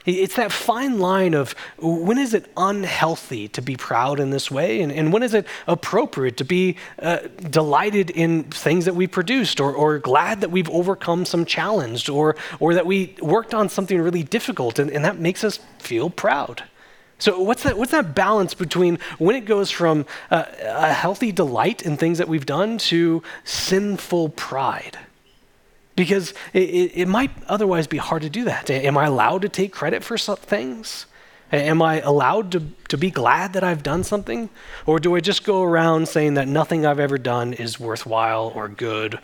It's 0.09 0.37
that 0.37 0.53
fine 0.53 0.99
line 0.99 1.35
of 1.35 1.55
when 1.77 2.17
is 2.17 2.33
it 2.33 2.51
unhealthy 2.57 3.47
to 3.49 3.61
be 3.61 3.77
proud 3.77 4.21
in 4.21 4.31
this 4.31 4.51
way, 4.51 4.81
and, 4.81 4.91
and 4.91 5.13
when 5.13 5.23
is 5.23 5.35
it 5.35 5.47
appropriate 5.67 6.39
to 6.39 6.45
be 6.45 6.77
uh, 7.03 7.19
delighted 7.51 8.09
in 8.09 8.45
things 8.45 8.87
that 8.87 8.95
we 8.95 9.07
produced, 9.07 9.61
or, 9.61 9.71
or 9.75 9.99
glad 9.99 10.41
that 10.41 10.51
we've 10.51 10.71
overcome 10.71 11.27
some 11.27 11.45
challenge, 11.45 12.09
or, 12.09 12.37
or 12.59 12.73
that 12.73 12.87
we 12.87 13.17
worked 13.21 13.53
on 13.53 13.69
something 13.69 14.01
really 14.01 14.23
difficult, 14.23 14.79
and, 14.79 14.91
and 14.91 15.05
that 15.05 15.19
makes 15.19 15.45
us 15.45 15.61
feel 15.79 16.09
proud. 16.09 16.65
So 17.19 17.43
what's 17.43 17.65
that? 17.65 17.77
What's 17.77 17.91
that 17.91 18.15
balance 18.15 18.55
between 18.55 18.99
when 19.19 19.37
it 19.37 19.45
goes 19.45 19.71
from 19.71 20.07
uh, 20.31 20.45
a 20.63 20.93
healthy 20.93 21.33
delight 21.33 21.83
in 21.83 21.99
things 21.99 22.17
that 22.17 22.29
we've 22.29 22.47
done 22.47 22.79
to 22.79 23.23
sinful 23.45 24.31
pride? 24.31 24.97
Because 25.99 26.33
it, 26.53 26.93
it, 26.95 27.09
might 27.09 27.33
otherwise 27.49 27.89
be 27.89 27.97
hard 27.97 28.23
to 28.23 28.31
do 28.31 28.45
that. 28.45 28.71
Am 28.71 28.97
I 28.97 29.07
allowed 29.07 29.43
to 29.43 29.49
take 29.49 29.73
credit 29.73 30.05
for 30.05 30.17
things? 30.17 31.07
Am 31.51 31.83
I 31.83 32.01
allowed 32.01 32.53
to, 32.53 32.63
to 32.87 32.97
be 32.97 33.11
glad 33.11 33.53
that 33.55 33.65
I've 33.65 33.83
done 33.83 34.05
something? 34.05 34.49
Or 34.87 35.01
do 35.01 35.17
I 35.17 35.21
just 35.21 35.43
go 35.43 35.65
around 35.65 36.07
saying 36.07 36.35
that 36.35 36.47
nothing 36.47 36.87
I've 36.87 37.01
ever 37.01 37.19
done 37.19 37.53
is 37.53 37.81
worthwhile 37.81 38.53
or 38.55 38.69
good, 38.69 39.19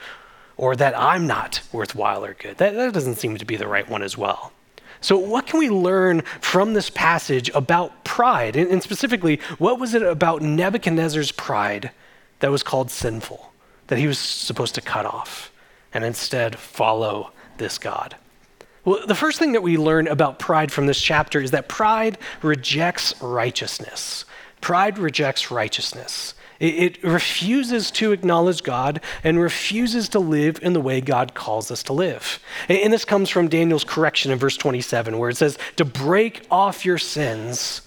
or 0.56 0.74
that 0.74 0.98
I'm 0.98 1.28
not 1.28 1.60
worthwhile 1.70 2.24
or 2.24 2.34
good? 2.34 2.58
That, 2.58 2.74
that 2.74 2.92
doesn't 2.92 3.16
seem 3.16 3.36
to 3.36 3.44
be 3.44 3.54
the 3.54 3.68
right 3.68 3.88
one 3.88 4.02
as 4.02 4.18
well. 4.18 4.52
So, 5.00 5.16
what 5.16 5.46
can 5.46 5.60
we 5.60 5.70
learn 5.70 6.22
from 6.40 6.74
this 6.74 6.90
passage 6.90 7.50
about 7.54 8.02
pride? 8.02 8.56
And, 8.56 8.68
and 8.68 8.82
specifically, 8.82 9.38
what 9.58 9.78
was 9.78 9.94
it 9.94 10.02
about 10.02 10.42
Nebuchadnezzar's 10.42 11.30
pride 11.30 11.92
that 12.40 12.50
was 12.50 12.64
called 12.64 12.90
sinful, 12.90 13.52
that 13.86 13.98
he 14.00 14.08
was 14.08 14.18
supposed 14.18 14.74
to 14.74 14.80
cut 14.80 15.06
off? 15.06 15.52
And 15.94 16.04
instead 16.04 16.58
follow 16.58 17.30
this 17.56 17.78
God. 17.78 18.16
Well, 18.84 19.06
the 19.06 19.14
first 19.14 19.38
thing 19.38 19.52
that 19.52 19.62
we 19.62 19.78
learn 19.78 20.08
about 20.08 20.38
pride 20.38 20.70
from 20.70 20.86
this 20.86 21.00
chapter 21.00 21.40
is 21.40 21.52
that 21.52 21.68
pride 21.68 22.18
rejects 22.42 23.14
righteousness. 23.22 24.26
Pride 24.60 24.98
rejects 24.98 25.50
righteousness. 25.50 26.34
It, 26.60 27.02
refuses 27.02 27.90
to 27.92 28.12
acknowledge 28.12 28.62
God 28.62 29.00
and 29.22 29.40
refuses 29.40 30.08
to 30.10 30.18
live 30.18 30.58
in 30.62 30.72
the 30.72 30.80
way 30.80 31.00
God 31.00 31.34
calls 31.34 31.70
us 31.70 31.82
to 31.84 31.92
live. 31.92 32.38
And, 32.68 32.78
and 32.78 32.92
this 32.92 33.04
comes 33.04 33.28
from 33.28 33.48
Daniel's 33.48 33.84
correction 33.84 34.30
in 34.30 34.38
verse 34.38 34.56
27, 34.56 35.18
where 35.18 35.30
it 35.30 35.36
says, 35.36 35.58
To 35.76 35.84
break 35.84 36.46
off 36.50 36.84
your 36.84 36.98
sins 36.98 37.82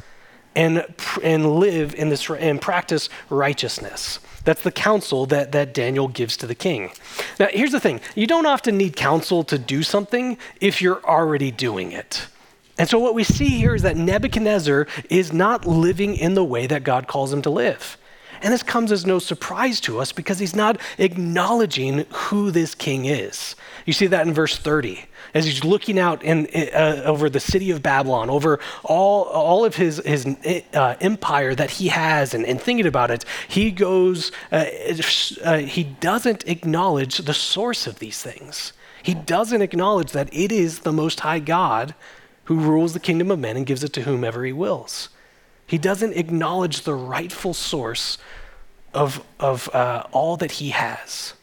and, 0.55 0.85
and 1.23 1.59
live 1.59 1.95
in 1.95 2.09
this 2.09 2.29
and 2.29 2.61
practice 2.61 3.09
righteousness. 3.29 4.19
That's 4.47 4.61
the 4.61 4.71
counsel 4.71 5.25
that, 5.25 5.51
that 5.51 5.73
Daniel 5.73 6.07
gives 6.07 6.37
to 6.37 6.47
the 6.47 6.55
king. 6.55 6.91
Now, 7.37 7.49
here's 7.51 7.73
the 7.73 7.81
thing 7.81 7.99
you 8.15 8.25
don't 8.27 8.45
often 8.45 8.77
need 8.77 8.95
counsel 8.95 9.43
to 9.43 9.57
do 9.57 9.83
something 9.83 10.37
if 10.61 10.81
you're 10.81 11.03
already 11.03 11.51
doing 11.51 11.91
it. 11.91 12.27
And 12.77 12.87
so, 12.87 12.97
what 12.97 13.13
we 13.13 13.25
see 13.25 13.49
here 13.49 13.75
is 13.75 13.81
that 13.81 13.97
Nebuchadnezzar 13.97 14.87
is 15.09 15.33
not 15.33 15.67
living 15.67 16.15
in 16.15 16.35
the 16.35 16.45
way 16.45 16.65
that 16.65 16.85
God 16.85 17.07
calls 17.07 17.33
him 17.33 17.41
to 17.41 17.49
live. 17.49 17.97
And 18.41 18.53
this 18.53 18.63
comes 18.63 18.91
as 18.91 19.05
no 19.05 19.19
surprise 19.19 19.79
to 19.81 19.99
us 19.99 20.11
because 20.11 20.39
he's 20.39 20.55
not 20.55 20.79
acknowledging 20.97 22.05
who 22.11 22.51
this 22.51 22.75
king 22.75 23.05
is. 23.05 23.55
You 23.85 23.93
see 23.93 24.07
that 24.07 24.27
in 24.27 24.33
verse 24.33 24.57
30 24.57 25.05
as 25.33 25.45
he's 25.45 25.63
looking 25.63 25.99
out 25.99 26.23
in, 26.23 26.47
uh, 26.73 27.01
over 27.05 27.29
the 27.29 27.39
city 27.39 27.71
of 27.71 27.83
Babylon, 27.83 28.29
over 28.29 28.59
all, 28.83 29.23
all 29.25 29.65
of 29.65 29.75
his, 29.75 29.97
his 30.05 30.25
uh, 30.73 30.95
empire 31.01 31.53
that 31.55 31.71
he 31.71 31.89
has, 31.89 32.33
and, 32.33 32.45
and, 32.45 32.61
thinking 32.61 32.85
about 32.85 33.11
it, 33.11 33.25
he 33.47 33.71
goes, 33.71 34.31
uh, 34.51 34.65
uh, 35.43 35.57
he 35.57 35.83
doesn't 35.83 36.47
acknowledge 36.47 37.19
the 37.19 37.33
source 37.33 37.87
of 37.87 37.99
these 37.99 38.21
things. 38.21 38.73
He 39.03 39.13
doesn't 39.13 39.61
acknowledge 39.61 40.11
that 40.11 40.33
it 40.33 40.51
is 40.51 40.79
the 40.79 40.93
Most 40.93 41.21
High 41.21 41.39
God 41.39 41.95
who 42.45 42.55
rules 42.55 42.93
the 42.93 42.99
kingdom 42.99 43.31
of 43.31 43.39
men 43.39 43.57
and 43.57 43.65
gives 43.65 43.83
it 43.83 43.93
to 43.93 44.01
whomever 44.01 44.43
he 44.43 44.53
wills. 44.53 45.09
He 45.67 45.77
doesn't 45.77 46.13
acknowledge 46.13 46.81
the 46.81 46.93
rightful 46.93 47.53
source 47.53 48.17
of, 48.93 49.23
of 49.39 49.69
uh, 49.75 50.03
all 50.11 50.37
that 50.37 50.53
he 50.53 50.69
has. 50.69 51.33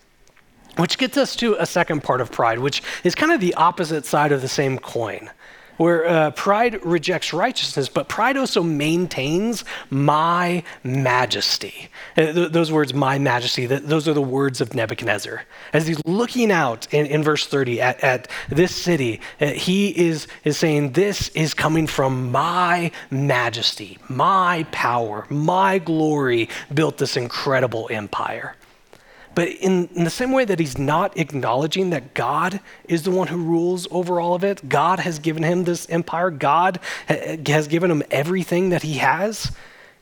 Which 0.76 0.99
gets 0.99 1.16
us 1.16 1.37
to 1.37 1.54
a 1.61 1.66
second 1.66 2.02
part 2.02 2.21
of 2.21 2.33
pride, 2.33 2.59
which 2.59 2.83
is 3.04 3.14
kind 3.14 3.31
of 3.31 3.40
the 3.40 3.54
opposite 3.54 4.04
side 4.04 4.33
of 4.33 4.43
the 4.43 4.49
same 4.49 4.78
coin, 4.78 5.31
where 5.76 6.07
uh, 6.07 6.31
pride 6.33 6.85
rejects 6.85 7.33
righteousness, 7.33 7.88
but 7.88 8.09
pride 8.09 8.37
also 8.37 8.62
maintains 8.62 9.64
my 9.90 10.62
majesty. 10.83 11.88
Uh, 12.16 12.33
th- 12.33 12.52
those 12.52 12.71
words, 12.71 12.95
my 12.95 13.19
majesty, 13.19 13.66
th- 13.66 13.83
those 13.83 14.09
are 14.09 14.14
the 14.14 14.23
words 14.23 14.61
of 14.61 14.75
Nebuchadnezzar. 14.75 15.45
As 15.73 15.87
he's 15.87 16.00
looking 16.04 16.50
out 16.50 16.93
in, 16.93 17.07
in 17.07 17.23
verse 17.23 17.47
30 17.47 17.81
at, 17.81 18.02
at 18.02 18.28
this 18.49 18.75
city, 18.75 19.21
uh, 19.40 19.47
he 19.49 19.88
is, 19.88 20.26
is 20.45 20.57
saying, 20.57 20.93
This 20.93 21.28
is 21.31 21.54
coming 21.54 21.87
from 21.87 22.31
my 22.31 22.90
majesty, 23.11 23.99
my 24.09 24.66
power, 24.73 25.26
my 25.31 25.78
glory 25.78 26.49
built 26.73 26.99
this 26.99 27.16
incredible 27.16 27.88
empire. 27.90 28.54
But 29.35 29.49
in, 29.49 29.88
in, 29.95 30.05
the 30.05 30.11
same 30.11 30.33
way 30.33 30.45
that 30.45 30.59
he's 30.59 30.79
not 30.79 31.17
acknowledging 31.19 31.91
that 31.91 32.14
God 32.14 32.61
is 32.88 33.03
the 33.03 33.11
one 33.11 33.29
who 33.29 33.37
rules 33.37 33.88
over 33.91 34.21
all 34.21 34.35
of 34.35 34.45
it, 34.45 34.69
God 34.69 35.00
has 35.00 35.19
given 35.19 35.43
him 35.43 35.64
this 35.64 35.88
empire, 35.88 36.31
God 36.31 36.79
has 37.09 37.67
given 37.67 37.91
him 37.91 38.03
everything 38.11 38.71
that 38.71 38.83
he 38.83 38.95
has, 38.95 39.53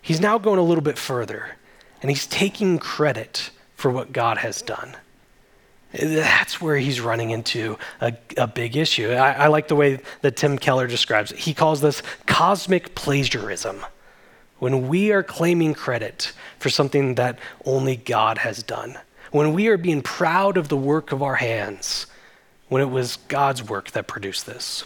he's 0.03 0.21
now 0.21 0.39
going 0.39 0.59
a 0.59 0.63
little 0.63 0.83
bit 0.83 0.99
further 0.99 1.57
and 2.03 2.11
he's 2.11 2.27
taking 2.27 2.79
credit 2.79 3.51
for 3.77 3.91
what 3.91 4.13
God 4.13 4.39
has 4.39 4.61
done. 4.61 4.97
That's 5.93 6.61
where 6.61 6.77
he's 6.77 7.01
running 7.01 7.31
into 7.31 7.79
a, 8.01 8.15
a 8.37 8.47
big 8.47 8.77
issue. 8.77 9.11
I, 9.11 9.33
I 9.33 9.47
like 9.49 9.69
the 9.69 9.77
way 9.77 10.01
that 10.23 10.37
Tim 10.37 10.59
Keller 10.59 10.87
describes 10.87 11.33
it. 11.33 11.39
He 11.39 11.53
calls 11.53 11.81
this 11.81 12.03
cosmic 12.27 12.95
plagiarism 12.95 13.85
when 14.59 14.89
we 14.89 15.13
are 15.13 15.23
claiming 15.23 15.75
credit 15.75 16.33
for 16.59 16.71
something 16.71 17.17
that 17.17 17.39
only 17.65 17.97
God 17.97 18.39
has 18.39 18.63
done, 18.63 18.99
when 19.33 19.53
we 19.53 19.67
are 19.69 19.77
being 19.77 20.03
proud 20.03 20.57
of 20.57 20.69
the 20.69 20.77
work 20.77 21.11
of 21.11 21.23
our 21.23 21.35
hands, 21.35 22.07
when 22.69 22.81
it 22.81 22.91
was 22.91 23.17
God's 23.29 23.63
work 23.63 23.91
that 23.91 24.07
produced 24.07 24.47
this. 24.47 24.85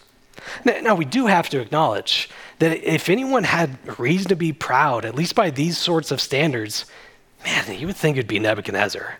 Now, 0.65 0.81
now, 0.81 0.95
we 0.95 1.05
do 1.05 1.27
have 1.27 1.49
to 1.51 1.61
acknowledge 1.61 2.29
that 2.59 2.83
if 2.83 3.09
anyone 3.09 3.45
had 3.45 3.99
reason 3.99 4.29
to 4.29 4.37
be 4.37 4.53
proud, 4.53 5.05
at 5.05 5.15
least 5.15 5.35
by 5.35 5.51
these 5.51 5.77
sorts 5.77 6.11
of 6.11 6.21
standards, 6.21 6.85
man, 7.45 7.79
you 7.79 7.87
would 7.87 7.97
think 7.97 8.17
it'd 8.17 8.29
be 8.29 8.39
Nebuchadnezzar. 8.39 9.19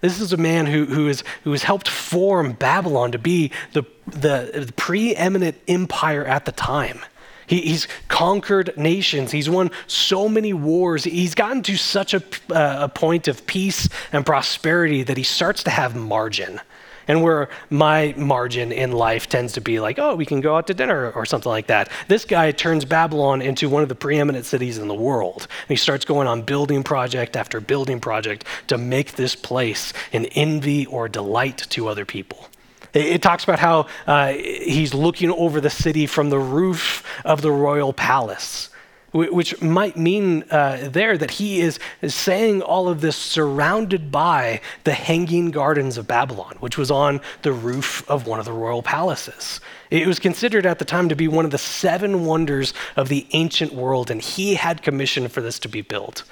This 0.00 0.20
is 0.20 0.32
a 0.32 0.36
man 0.36 0.66
who, 0.66 0.84
who, 0.86 1.08
is, 1.08 1.24
who 1.44 1.52
has 1.52 1.62
helped 1.62 1.88
form 1.88 2.52
Babylon 2.52 3.12
to 3.12 3.18
be 3.18 3.50
the, 3.72 3.82
the, 4.06 4.64
the 4.66 4.72
preeminent 4.76 5.56
empire 5.66 6.24
at 6.24 6.44
the 6.44 6.52
time. 6.52 7.00
He, 7.46 7.60
he's 7.60 7.88
conquered 8.08 8.76
nations. 8.76 9.30
He's 9.32 9.48
won 9.48 9.70
so 9.86 10.28
many 10.28 10.52
wars. 10.52 11.04
He's 11.04 11.34
gotten 11.34 11.62
to 11.64 11.76
such 11.76 12.14
a, 12.14 12.22
uh, 12.50 12.84
a 12.84 12.88
point 12.88 13.28
of 13.28 13.46
peace 13.46 13.88
and 14.12 14.24
prosperity 14.24 15.02
that 15.04 15.16
he 15.16 15.22
starts 15.22 15.62
to 15.64 15.70
have 15.70 15.94
margin 15.94 16.60
and 17.08 17.22
where 17.22 17.48
my 17.70 18.14
margin 18.16 18.72
in 18.72 18.92
life 18.92 19.28
tends 19.28 19.52
to 19.54 19.60
be 19.60 19.80
like, 19.80 19.98
oh, 19.98 20.14
we 20.14 20.26
can 20.26 20.40
go 20.40 20.56
out 20.56 20.66
to 20.66 20.74
dinner 20.74 21.10
or 21.12 21.24
something 21.24 21.50
like 21.50 21.68
that. 21.68 21.88
This 22.08 22.24
guy 22.24 22.50
turns 22.50 22.84
Babylon 22.84 23.42
into 23.42 23.68
one 23.68 23.82
of 23.82 23.88
the 23.88 23.94
preeminent 23.94 24.44
cities 24.44 24.78
in 24.78 24.88
the 24.88 24.94
world. 24.94 25.42
And 25.42 25.68
he 25.68 25.76
starts 25.76 26.04
going 26.04 26.26
on 26.26 26.42
building 26.42 26.82
project 26.82 27.36
after 27.36 27.60
building 27.60 28.00
project 28.00 28.44
to 28.68 28.78
make 28.78 29.12
this 29.12 29.34
place 29.34 29.92
an 30.12 30.26
envy 30.26 30.86
or 30.86 31.08
delight 31.08 31.58
to 31.70 31.88
other 31.88 32.04
people. 32.04 32.48
It, 32.96 33.22
talks 33.22 33.44
about 33.44 33.58
how 33.58 33.86
uh, 34.06 34.32
he's 34.32 34.94
looking 34.94 35.30
over 35.30 35.60
the 35.60 35.70
city 35.70 36.06
from 36.06 36.30
the 36.30 36.38
roof 36.38 37.04
of 37.24 37.42
the 37.42 37.52
royal 37.52 37.92
palace 37.92 38.70
which 39.12 39.60
might 39.62 39.96
mean 39.96 40.44
uh, 40.50 40.88
there 40.90 41.16
that 41.16 41.32
he 41.32 41.60
is, 41.60 41.78
saying 42.06 42.62
all 42.62 42.88
of 42.88 43.00
this 43.00 43.16
surrounded 43.16 44.12
by 44.12 44.60
the 44.84 44.92
hanging 44.92 45.50
gardens 45.50 45.96
of 45.96 46.06
Babylon, 46.06 46.56
which 46.60 46.76
was 46.76 46.90
on 46.90 47.20
the 47.42 47.52
roof 47.52 48.08
of 48.10 48.26
one 48.26 48.38
of 48.38 48.44
the 48.44 48.52
royal 48.52 48.82
palaces. 48.82 49.60
It 49.90 50.06
was 50.06 50.18
considered 50.18 50.66
at 50.66 50.78
the 50.78 50.84
time 50.84 51.08
to 51.08 51.16
be 51.16 51.28
one 51.28 51.44
of 51.44 51.50
the 51.50 51.58
seven 51.58 52.24
wonders 52.24 52.74
of 52.96 53.08
the 53.08 53.26
ancient 53.32 53.72
world, 53.72 54.10
and 54.10 54.20
he 54.20 54.54
had 54.54 54.82
commission 54.82 55.28
for 55.28 55.40
this 55.40 55.58
to 55.60 55.68
be 55.68 55.80
built. 55.80 56.24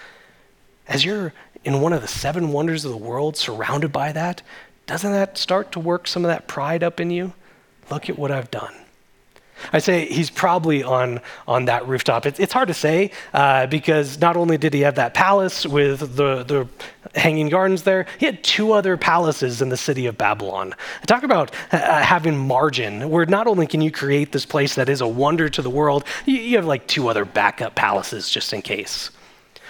As 0.87 1.05
you're 1.05 1.33
in 1.65 1.81
one 1.81 1.95
of 1.95 2.03
the 2.03 2.09
seven 2.09 2.53
wonders 2.53 2.85
of 2.85 2.91
the 2.91 2.97
world, 2.99 3.37
surrounded 3.37 3.93
by 3.93 4.13
that, 4.13 4.43
doesn't 4.87 5.13
that 5.13 5.39
start 5.39 5.73
to 5.73 5.81
work 5.81 6.07
some 6.07 6.25
of 6.25 6.29
that 6.29 6.47
pride 6.47 6.83
up 6.83 7.01
in 7.01 7.11
you? 7.11 7.33
Look 7.91 8.09
at 8.09 8.19
what 8.19 8.31
I've 8.31 8.51
done. 8.51 8.75
I 9.73 9.79
say 9.79 10.07
he's 10.07 10.31
probably 10.31 10.83
on, 10.83 11.21
on 11.47 11.67
that 11.67 11.87
rooftop. 11.87 12.27
It's, 12.27 12.39
it's 12.39 12.53
hard 12.53 12.69
to 12.69 12.75
say 12.75 13.11
uh, 13.33 13.67
because 13.67 14.21
not 14.21 14.37
only 14.37 14.59
did 14.59 14.75
he 14.75 14.81
have 14.81 14.97
that 14.97 15.15
palace 15.15 15.65
with 15.65 16.01
the, 16.17 16.43
the 16.43 16.69
hanging 17.15 17.49
gardens 17.49 17.83
there, 17.85 18.07
he 18.19 18.27
had 18.27 18.43
two 18.43 18.73
other 18.73 18.97
palaces 18.97 19.63
in 19.63 19.69
the 19.69 19.77
city 19.77 20.07
of 20.07 20.19
Babylon. 20.19 20.75
Talk 21.07 21.23
about 21.23 21.53
uh, 21.73 22.03
having 22.03 22.37
margin, 22.37 23.09
where 23.09 23.27
not 23.27 23.47
only 23.47 23.67
can 23.67 23.81
you 23.81 23.91
create 23.91 24.33
this 24.33 24.45
place 24.45 24.75
that 24.75 24.89
is 24.89 25.01
a 25.01 25.09
wonder 25.09 25.49
to 25.49 25.63
the 25.63 25.71
world, 25.71 26.05
you, 26.27 26.37
you 26.37 26.57
have 26.57 26.67
like 26.67 26.87
two 26.87 27.09
other 27.09 27.25
backup 27.25 27.75
palaces 27.75 28.29
just 28.29 28.53
in 28.53 28.61
case. 28.61 29.11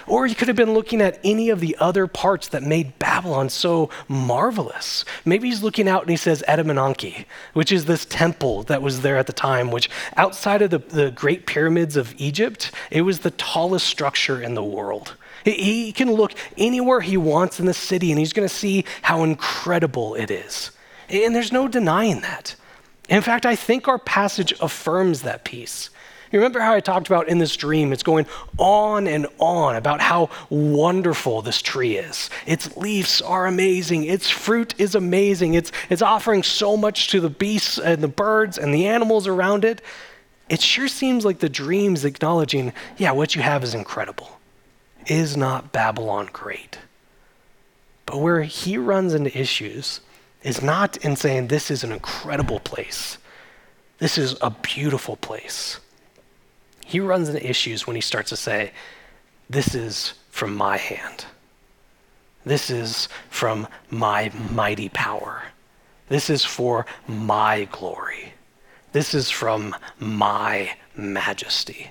Or 0.07 0.27
you 0.27 0.35
could 0.35 0.49
have 0.49 0.57
been 0.57 0.75
looking 0.75 1.01
at 1.01 1.19
any 1.25 1.51
of 1.51 1.61
the 1.61 1.77
other 1.79 2.07
parts 2.07 2.49
that 2.49 2.63
made 2.63 2.99
Babylon 2.99 3.49
so 3.49 3.91
marvelous. 4.09 5.05
Maybe 5.25 5.49
he's 5.49 5.63
looking 5.63 5.89
out 5.89 6.03
and 6.03 6.11
he 6.11 6.17
says 6.17 6.45
Etemenanki, 6.49 7.25
which 7.53 7.73
is 7.73 7.87
this 7.87 8.05
temple 8.05 8.65
that 8.65 8.83
was 8.83 9.01
there 9.01 9.17
at 9.17 9.27
the 9.27 9.33
time, 9.33 9.71
which 9.71 9.89
outside 10.17 10.63
of 10.63 10.71
the, 10.71 10.79
the 10.79 11.11
Great 11.11 11.47
Pyramids 11.47 11.97
of 11.97 12.15
Egypt, 12.19 12.71
it 12.91 13.03
was 13.03 13.21
the 13.21 13.31
tallest 13.33 13.87
structure 13.87 14.41
in 14.43 14.55
the 14.55 14.65
world. 14.65 15.15
He 15.45 15.93
can 15.93 16.11
look 16.11 16.33
anywhere 16.57 17.01
he 17.01 17.17
wants 17.17 17.61
in 17.61 17.67
the 17.67 17.75
city 17.75 18.11
and 18.11 18.19
he's 18.19 18.33
going 18.33 18.49
to 18.49 18.55
see 18.55 18.85
how 19.03 19.25
incredible 19.25 20.15
it 20.15 20.31
is. 20.31 20.71
And 21.11 21.35
there's 21.35 21.53
no 21.53 21.69
denying 21.69 22.23
that. 22.23 22.57
In 23.09 23.21
fact, 23.21 23.45
I 23.45 23.55
think 23.55 23.87
our 23.87 23.99
passage 23.99 24.55
affirms 24.61 25.23
that 25.23 25.45
piece. 25.45 25.91
You 26.33 26.39
remember 26.39 26.61
how 26.61 26.75
I 26.75 26.81
talked 26.81 27.07
about 27.07 27.29
in 27.29 27.39
this 27.39 27.57
dream? 27.57 27.93
It's 27.93 28.03
going 28.03 28.27
on 28.59 29.07
and 29.07 29.27
on 29.39 29.77
about 29.77 30.01
how 30.01 30.31
wonderful 30.51 31.43
this 31.43 31.61
tree 31.61 31.97
is. 31.97 32.31
Its 32.47 32.77
leaves 32.77 33.21
are 33.23 33.47
amazing. 33.47 34.05
Its 34.05 34.31
fruit 34.31 34.75
is 34.79 34.95
amazing. 34.95 35.55
It's, 35.55 35.71
it's 35.91 36.03
offering 36.03 36.43
so 36.43 36.77
much 36.77 37.09
to 37.09 37.21
the 37.21 37.31
beasts 37.31 37.79
and 37.79 38.03
the 38.03 38.09
birds 38.09 38.59
and 38.59 38.75
the 38.75 38.87
animals 38.87 39.27
around 39.27 39.65
it. 39.65 39.83
It 40.49 40.61
sure 40.61 40.89
seems 40.89 41.25
like 41.25 41.39
the 41.39 41.49
dream's 41.49 42.05
acknowledging, 42.05 42.73
yeah, 42.97 43.13
what 43.13 43.35
you 43.35 43.43
have 43.43 43.63
is 43.63 43.75
incredible. 43.75 44.39
Is 45.07 45.37
not 45.37 45.73
Babylon 45.73 46.31
great? 46.33 46.79
But 48.07 48.21
where 48.21 48.43
he 48.43 48.77
runs 48.77 49.15
into 49.15 49.37
issues 49.39 50.01
is 50.43 50.63
not 50.63 50.97
in 50.99 51.17
saying 51.17 51.49
this 51.49 51.71
is 51.71 51.85
an 51.85 51.93
incredible 51.93 52.61
place. 52.61 53.19
This 53.99 54.19
is 54.19 54.37
a 54.43 54.51
beautiful 54.51 55.17
place 55.17 55.81
he 56.85 57.01
runs 57.01 57.29
into 57.29 57.49
issues 57.49 57.87
when 57.87 57.97
he 57.97 58.03
starts 58.03 58.29
to 58.31 58.37
say, 58.37 58.73
This 59.49 59.75
is 59.75 60.15
from 60.31 60.55
my 60.55 60.77
hand. 60.77 61.25
This 62.45 62.69
is 62.71 63.09
from 63.31 63.67
my 63.91 64.31
mighty 64.51 64.91
power. 64.91 65.43
This 66.09 66.29
is 66.29 66.45
for 66.45 66.85
my 67.09 67.65
glory. 67.73 68.35
This 68.93 69.15
is 69.15 69.31
from 69.31 69.75
my 69.99 70.77
majesty. 70.95 71.91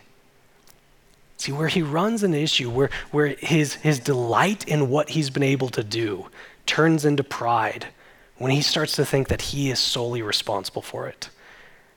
See, 1.38 1.52
where 1.52 1.68
he 1.68 1.82
runs 1.82 2.24
an 2.24 2.34
issue, 2.34 2.70
where, 2.70 2.90
where 3.12 3.36
his, 3.40 3.74
his 3.74 4.00
delight 4.00 4.68
in 4.68 4.90
what 4.90 5.10
he's 5.10 5.30
been 5.30 5.44
able 5.44 5.70
to 5.70 5.84
do 5.84 6.28
turns 6.66 7.04
into 7.04 7.24
pride 7.24 7.88
when 8.38 8.52
he 8.52 8.62
starts 8.62 8.96
to 8.96 9.06
think 9.06 9.28
that 9.28 9.42
he 9.42 9.72
is 9.72 9.80
solely 9.80 10.22
responsible 10.22 10.82
for 10.82 11.08
it, 11.08 11.30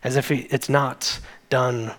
as 0.02 0.16
if 0.16 0.30
it's 0.30 0.68
not 0.68 1.20
done 1.50 1.92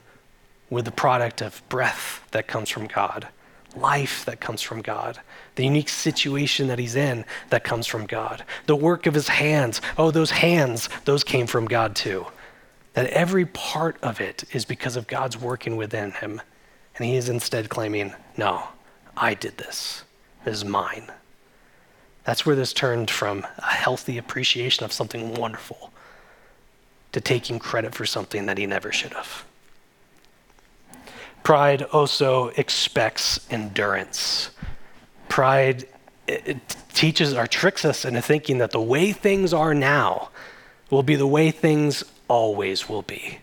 with 0.69 0.86
the 0.86 0.91
product 0.91 1.41
of 1.41 1.62
breath 1.69 2.25
that 2.32 2.47
comes 2.47 2.69
from 2.69 2.88
God, 2.88 3.27
life 3.75 4.25
that 4.25 4.39
comes 4.39 4.62
from 4.62 4.82
God, 4.82 5.19
the 5.56 5.63
unique 5.63 5.89
situation 5.89 6.67
that 6.67 6.80
he's 6.80 6.95
in 6.95 7.25
that 7.49 7.63
comes 7.63 7.88
from 7.88 8.06
God, 8.06 8.43
the 8.65 8.75
work 8.75 9.06
of 9.06 9.13
his 9.13 9.27
hands. 9.27 9.82
Oh, 9.97 10.12
those 10.12 10.32
hands, 10.32 10.89
those 11.06 11.23
came 11.23 11.47
from 11.47 11.65
God 11.65 11.95
too. 11.95 12.27
That 12.93 13.08
every 13.08 13.45
part 13.45 13.97
of 14.01 14.19
it 14.19 14.43
is 14.51 14.65
because 14.65 14.95
of 14.95 15.08
God's 15.08 15.39
working 15.39 15.77
within 15.77 16.12
him. 16.12 16.41
And 16.95 17.06
he 17.06 17.15
is 17.15 17.30
instead 17.30 17.69
claiming, 17.69 18.13
no, 18.38 18.63
I 19.15 19.36
did 19.36 19.58
this. 19.58 20.03
This 20.43 20.58
is 20.58 20.65
mine. 20.65 21.12
That's 22.23 22.45
where 22.45 22.56
this 22.56 22.73
turned 22.73 23.10
from 23.10 23.45
a 23.60 23.65
healthy 23.65 24.17
appreciation 24.17 24.84
of 24.84 24.91
something 24.91 25.36
wonderful 25.36 25.93
to 27.13 27.21
taking 27.21 27.58
credit 27.58 27.95
for 27.95 28.06
something 28.06 28.47
that 28.47 28.58
he 28.58 28.65
never 28.65 28.91
should 28.91 29.13
have. 29.13 29.45
Pride 31.47 31.83
also 31.83 32.49
expects 32.57 33.39
endurance. 33.49 34.49
Pride 35.29 35.88
teaches 36.93 37.33
or 37.33 37.47
tricks 37.47 37.86
us 37.86 38.03
into 38.03 38.21
thinking 38.21 38.57
that 38.57 38.71
the 38.71 38.81
way 38.81 39.13
things 39.13 39.53
are 39.53 39.73
now 39.73 40.27
will 40.89 41.03
be 41.03 41.15
the 41.15 41.25
way 41.25 41.51
things 41.51 42.03
always 42.27 42.89
will 42.89 43.03
be. 43.03 43.39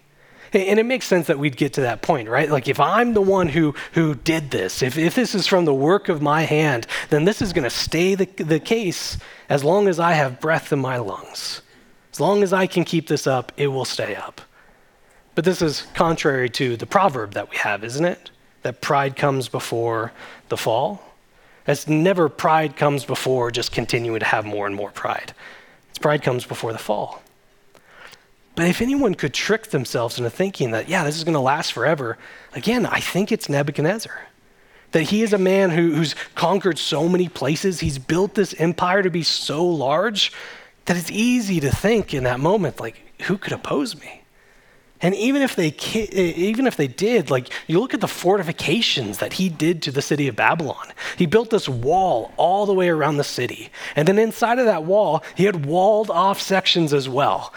And 0.53 0.79
it 0.79 0.85
makes 0.85 1.07
sense 1.07 1.29
that 1.29 1.39
we'd 1.39 1.57
get 1.57 1.73
to 1.73 1.81
that 1.81 2.03
point, 2.03 2.29
right? 2.29 2.51
Like 2.51 2.69
if 2.69 2.79
I'm 2.79 3.15
the 3.15 3.23
one 3.23 3.49
who, 3.49 3.75
who 3.95 4.15
did 4.15 4.51
this, 4.51 4.83
if, 4.83 4.99
if 4.99 5.15
this 5.15 5.35
is 5.35 5.47
from 5.47 5.65
the 5.65 5.73
work 5.73 6.11
of 6.11 6.21
my 6.21 6.43
hand, 6.43 6.87
then 7.09 7.25
this 7.25 7.41
is 7.41 7.55
going 7.55 7.65
to 7.65 7.71
stay 7.71 8.15
the, 8.15 8.27
the 8.27 8.61
case 8.61 9.17
as 9.49 9.65
long 9.65 9.89
as 9.89 9.99
I 9.99 10.13
have 10.13 10.41
breath 10.41 10.75
in 10.75 10.79
my 10.79 10.99
lungs. 10.99 11.63
As 12.13 12.21
long 12.21 12.43
as 12.43 12.53
I 12.53 12.67
can 12.67 12.85
keep 12.85 13.09
this 13.09 13.27
up, 13.27 13.51
it 13.57 13.69
will 13.69 13.87
stay 13.87 14.15
up. 14.15 14.43
But 15.35 15.45
this 15.45 15.61
is 15.63 15.87
contrary 15.95 16.49
to 16.51 16.77
the 16.77 16.87
proverb 16.87 17.35
that 17.35 17.51
we 17.51 17.57
have, 17.57 17.83
isn't 17.85 18.05
it? 18.05 18.31
That 18.63 18.81
pride 18.81 19.17
comes 19.17 19.49
before 19.49 20.13
the 20.49 20.57
fall. 20.57 21.03
As 21.67 21.89
never 21.89 22.29
pride 22.29 22.77
comes 22.77 23.05
before 23.05 23.51
just 23.51 23.73
continuing 23.73 24.21
to 24.21 24.27
have 24.27 24.45
more 24.45 24.67
and 24.67 24.77
more 24.77 24.91
pride. 24.91 25.35
It's 25.91 25.99
pride 25.99 26.23
comes 26.23 26.45
before 26.47 26.73
the 26.73 26.79
fall. 26.79 27.23
But 28.55 28.69
if 28.69 28.81
anyone 28.81 29.15
could 29.15 29.35
trick 29.35 29.69
themselves 29.69 30.19
into 30.19 30.31
thinking 30.31 30.71
that, 30.71 30.89
yeah, 30.89 31.05
this 31.05 31.17
is 31.17 31.25
going 31.25 31.35
to 31.35 31.41
last 31.41 31.73
forever, 31.73 32.17
again, 32.55 32.87
I 32.87 33.01
think 33.01 33.33
it's 33.33 33.49
Nebuchadnezzar. 33.49 34.29
that 34.95 35.03
he 35.03 35.25
is 35.25 35.33
a 35.33 35.39
man 35.39 35.71
who, 35.71 35.93
who's 35.93 36.15
conquered 36.37 36.79
so 36.79 37.09
many 37.09 37.29
places. 37.29 37.81
He's 37.81 37.99
built 37.99 38.35
this 38.35 38.55
empire 38.61 39.03
to 39.03 39.11
be 39.11 39.25
so 39.25 39.67
large 39.67 40.33
that 40.85 40.97
it's 40.97 41.11
easy 41.11 41.59
to 41.59 41.71
think 41.71 42.15
in 42.15 42.23
that 42.25 42.39
moment, 42.39 42.79
like, 42.79 43.01
who 43.23 43.37
could 43.37 43.53
oppose 43.53 44.01
me? 44.01 44.23
And 45.01 45.15
even 45.17 45.43
if 45.43 45.57
they 45.57 45.69
even 45.69 46.67
if 46.67 46.77
they 46.77 46.87
did, 46.87 47.31
like 47.31 47.51
you 47.67 47.79
look 47.81 47.95
at 47.95 48.01
the 48.01 48.09
fortifications 48.09 49.19
that 49.19 49.35
he 49.35 49.49
did 49.49 49.83
to 49.83 49.91
the 49.91 50.01
city 50.01 50.29
of 50.29 50.37
Babylon. 50.37 50.93
He 51.17 51.27
built 51.27 51.51
this 51.51 51.69
wall 51.69 52.33
all 52.37 52.65
the 52.65 52.73
way 52.73 52.89
around 52.89 53.17
the 53.17 53.25
city. 53.25 53.71
And 53.97 54.09
then 54.09 54.19
inside 54.19 54.59
of 54.59 54.67
that 54.67 54.85
wall, 54.85 55.23
he 55.35 55.45
had 55.45 55.67
walled 55.67 56.11
off 56.11 56.41
sections 56.41 56.95
as 56.95 57.09
well. 57.09 57.53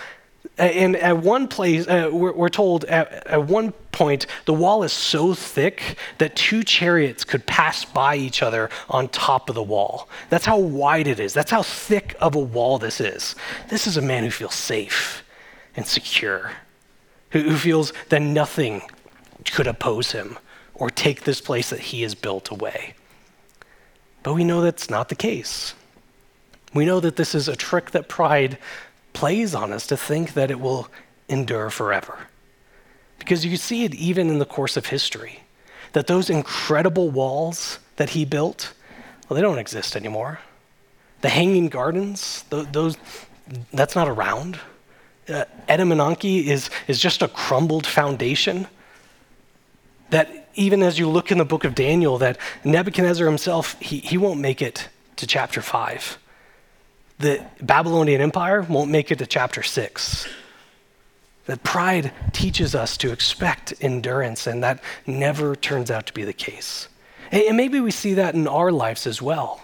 And 0.57 0.95
at 0.95 1.17
one 1.17 1.47
place, 1.47 1.87
uh, 1.87 2.09
we're, 2.11 2.31
we're, 2.31 2.49
told 2.49 2.83
at, 2.85 3.27
at 3.27 3.45
one 3.45 3.73
point, 3.91 4.25
the 4.45 4.53
wall 4.53 4.83
is 4.83 4.91
so 4.91 5.35
thick 5.35 5.97
that 6.17 6.35
two 6.35 6.63
chariots 6.63 7.23
could 7.23 7.45
pass 7.45 7.85
by 7.85 8.15
each 8.15 8.41
other 8.41 8.69
on 8.89 9.07
top 9.09 9.49
of 9.49 9.55
the 9.55 9.63
wall. 9.63 10.09
That's 10.29 10.45
how 10.45 10.57
wide 10.57 11.05
it 11.07 11.19
is. 11.19 11.33
That's 11.33 11.51
how 11.51 11.61
thick 11.61 12.15
of 12.19 12.33
a 12.33 12.39
wall 12.39 12.79
this 12.79 12.99
is. 12.99 13.35
This 13.69 13.85
is 13.85 13.97
a 13.97 14.01
man 14.01 14.23
who 14.23 14.31
feels 14.31 14.55
safe 14.55 15.23
and 15.75 15.85
secure, 15.85 16.51
who, 17.31 17.55
feels 17.57 17.93
that 18.09 18.21
nothing 18.21 18.81
could 19.45 19.67
oppose 19.67 20.11
him 20.11 20.37
or 20.73 20.89
take 20.89 21.23
this 21.23 21.41
place 21.41 21.69
that 21.69 21.79
he 21.79 22.01
has 22.03 22.15
built 22.15 22.49
away. 22.49 22.93
But 24.23 24.33
we 24.33 24.43
know 24.43 24.61
that's 24.61 24.89
not 24.89 25.09
the 25.09 25.15
case. 25.15 25.73
We 26.73 26.85
know 26.85 26.99
that 26.99 27.15
this 27.15 27.33
is 27.33 27.47
a 27.47 27.55
trick 27.55 27.91
that 27.91 28.07
pride 28.07 28.57
plays 29.13 29.55
on 29.55 29.73
us 29.73 29.87
to 29.87 29.97
think 29.97 30.33
that 30.33 30.51
it 30.51 30.59
will 30.59 30.89
endure 31.29 31.69
forever. 31.69 32.27
Because 33.19 33.45
you 33.45 33.57
see 33.57 33.83
it 33.83 33.95
even 33.95 34.29
in 34.29 34.39
the 34.39 34.45
course 34.45 34.77
of 34.77 34.87
history, 34.87 35.39
that 35.93 36.07
those 36.07 36.29
incredible 36.29 37.09
walls 37.09 37.79
that 37.95 38.11
he 38.11 38.25
built, 38.25 38.73
well, 39.27 39.35
they 39.35 39.41
don't 39.41 39.57
exist 39.57 39.95
anymore. 39.95 40.39
The 41.21 41.29
hanging 41.29 41.69
gardens, 41.69 42.43
those, 42.49 42.97
that's 43.73 43.95
not 43.95 44.07
around. 44.07 44.59
Uh, 45.29 45.45
Etemenanki 45.67 46.45
is, 46.45 46.69
is 46.87 46.99
just 46.99 47.21
a 47.21 47.27
crumbled 47.27 47.85
foundation. 47.85 48.67
That 50.09 50.49
even 50.55 50.81
as 50.81 50.97
you 50.97 51.09
look 51.09 51.31
in 51.31 51.37
the 51.37 51.45
book 51.45 51.65
of 51.65 51.75
Daniel, 51.75 52.17
that 52.19 52.37
Nebuchadnezzar 52.63 53.27
himself, 53.27 53.79
he, 53.81 53.99
he 53.99 54.17
won't 54.17 54.39
make 54.39 54.61
it 54.61 54.89
to 55.17 55.27
chapter 55.27 55.61
5 55.61 56.17
the 57.19 57.43
Babylonian 57.61 58.21
Empire 58.21 58.61
won't 58.61 58.91
make 58.91 59.11
it 59.11 59.19
to 59.19 59.25
chapter 59.25 59.63
six. 59.63 60.27
That 61.45 61.63
pride 61.63 62.11
teaches 62.33 62.75
us 62.75 62.97
to 62.97 63.11
expect 63.11 63.73
endurance, 63.81 64.47
and 64.47 64.63
that 64.63 64.81
never 65.05 65.55
turns 65.55 65.89
out 65.89 66.07
to 66.07 66.13
be 66.13 66.23
the 66.23 66.33
case. 66.33 66.89
And 67.31 67.57
maybe 67.57 67.79
we 67.79 67.91
see 67.91 68.15
that 68.15 68.35
in 68.35 68.47
our 68.47 68.71
lives 68.71 69.07
as 69.07 69.21
well. 69.21 69.61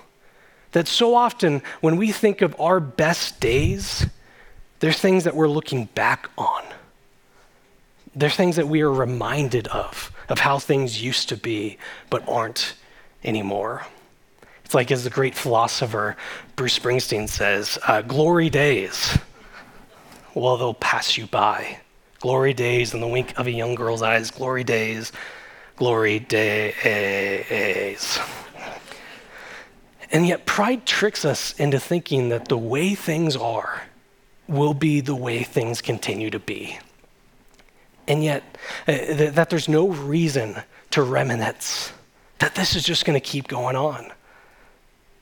That 0.71 0.87
so 0.87 1.13
often 1.13 1.61
when 1.81 1.97
we 1.97 2.11
think 2.11 2.41
of 2.41 2.59
our 2.59 2.79
best 2.79 3.39
days, 3.39 4.07
there's 4.83 4.99
things 4.99 5.23
that 5.23 5.33
we're 5.33 5.47
looking 5.47 5.85
back 5.95 6.29
on. 6.37 6.61
There's 8.13 8.35
things 8.35 8.57
that 8.57 8.67
we 8.67 8.81
are 8.81 8.91
reminded 8.91 9.69
of, 9.69 10.11
of 10.27 10.39
how 10.39 10.59
things 10.59 11.01
used 11.01 11.29
to 11.29 11.37
be, 11.37 11.77
but 12.09 12.27
aren't 12.27 12.73
anymore. 13.23 13.87
It's 14.65 14.73
like, 14.73 14.91
as 14.91 15.05
the 15.05 15.09
great 15.09 15.35
philosopher 15.35 16.17
Bruce 16.57 16.77
Springsteen 16.77 17.29
says, 17.29 17.79
uh, 17.87 18.01
glory 18.01 18.49
days, 18.49 19.17
well, 20.35 20.57
they'll 20.57 20.73
pass 20.73 21.17
you 21.17 21.27
by. 21.27 21.79
Glory 22.19 22.53
days 22.53 22.93
in 22.93 22.99
the 22.99 23.07
wink 23.07 23.39
of 23.39 23.47
a 23.47 23.51
young 23.51 23.75
girl's 23.75 24.01
eyes, 24.01 24.31
glory 24.31 24.65
days, 24.65 25.13
glory 25.77 26.19
days. 26.19 28.19
And 30.11 30.27
yet, 30.27 30.45
pride 30.45 30.85
tricks 30.85 31.23
us 31.23 31.57
into 31.57 31.79
thinking 31.79 32.27
that 32.29 32.49
the 32.49 32.57
way 32.57 32.95
things 32.95 33.37
are 33.37 33.83
will 34.53 34.73
be 34.73 35.01
the 35.01 35.15
way 35.15 35.43
things 35.43 35.81
continue 35.81 36.29
to 36.29 36.39
be. 36.39 36.79
And 38.07 38.23
yet, 38.23 38.43
uh, 38.87 38.91
th- 38.91 39.33
that 39.33 39.49
there's 39.49 39.69
no 39.69 39.87
reason 39.87 40.55
to 40.91 41.01
reminisce, 41.01 41.91
that 42.39 42.55
this 42.55 42.75
is 42.75 42.83
just 42.83 43.05
going 43.05 43.19
to 43.19 43.25
keep 43.25 43.47
going 43.47 43.75
on. 43.75 44.11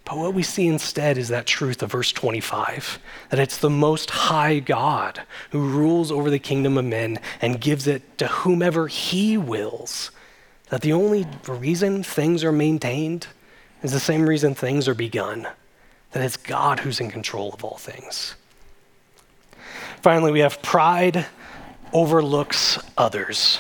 But 0.03 0.17
what 0.17 0.33
we 0.33 0.43
see 0.43 0.67
instead 0.67 1.17
is 1.17 1.29
that 1.29 1.45
truth 1.45 1.81
of 1.83 1.91
verse 1.91 2.11
25 2.11 2.99
that 3.29 3.39
it's 3.39 3.57
the 3.57 3.69
most 3.69 4.09
high 4.09 4.59
God 4.59 5.21
who 5.51 5.69
rules 5.69 6.11
over 6.11 6.29
the 6.29 6.39
kingdom 6.39 6.77
of 6.77 6.85
men 6.85 7.19
and 7.39 7.61
gives 7.61 7.87
it 7.87 8.17
to 8.17 8.27
whomever 8.27 8.87
he 8.87 9.37
wills. 9.37 10.11
That 10.69 10.81
the 10.81 10.93
only 10.93 11.27
reason 11.47 12.03
things 12.03 12.43
are 12.43 12.51
maintained 12.51 13.27
is 13.83 13.91
the 13.91 13.99
same 13.99 14.27
reason 14.27 14.55
things 14.55 14.87
are 14.87 14.95
begun 14.95 15.47
that 16.11 16.23
it's 16.23 16.37
God 16.37 16.79
who's 16.79 16.99
in 16.99 17.09
control 17.09 17.53
of 17.53 17.63
all 17.63 17.77
things. 17.77 18.35
Finally, 20.01 20.31
we 20.31 20.39
have 20.39 20.61
pride 20.61 21.25
overlooks 21.93 22.79
others 22.97 23.59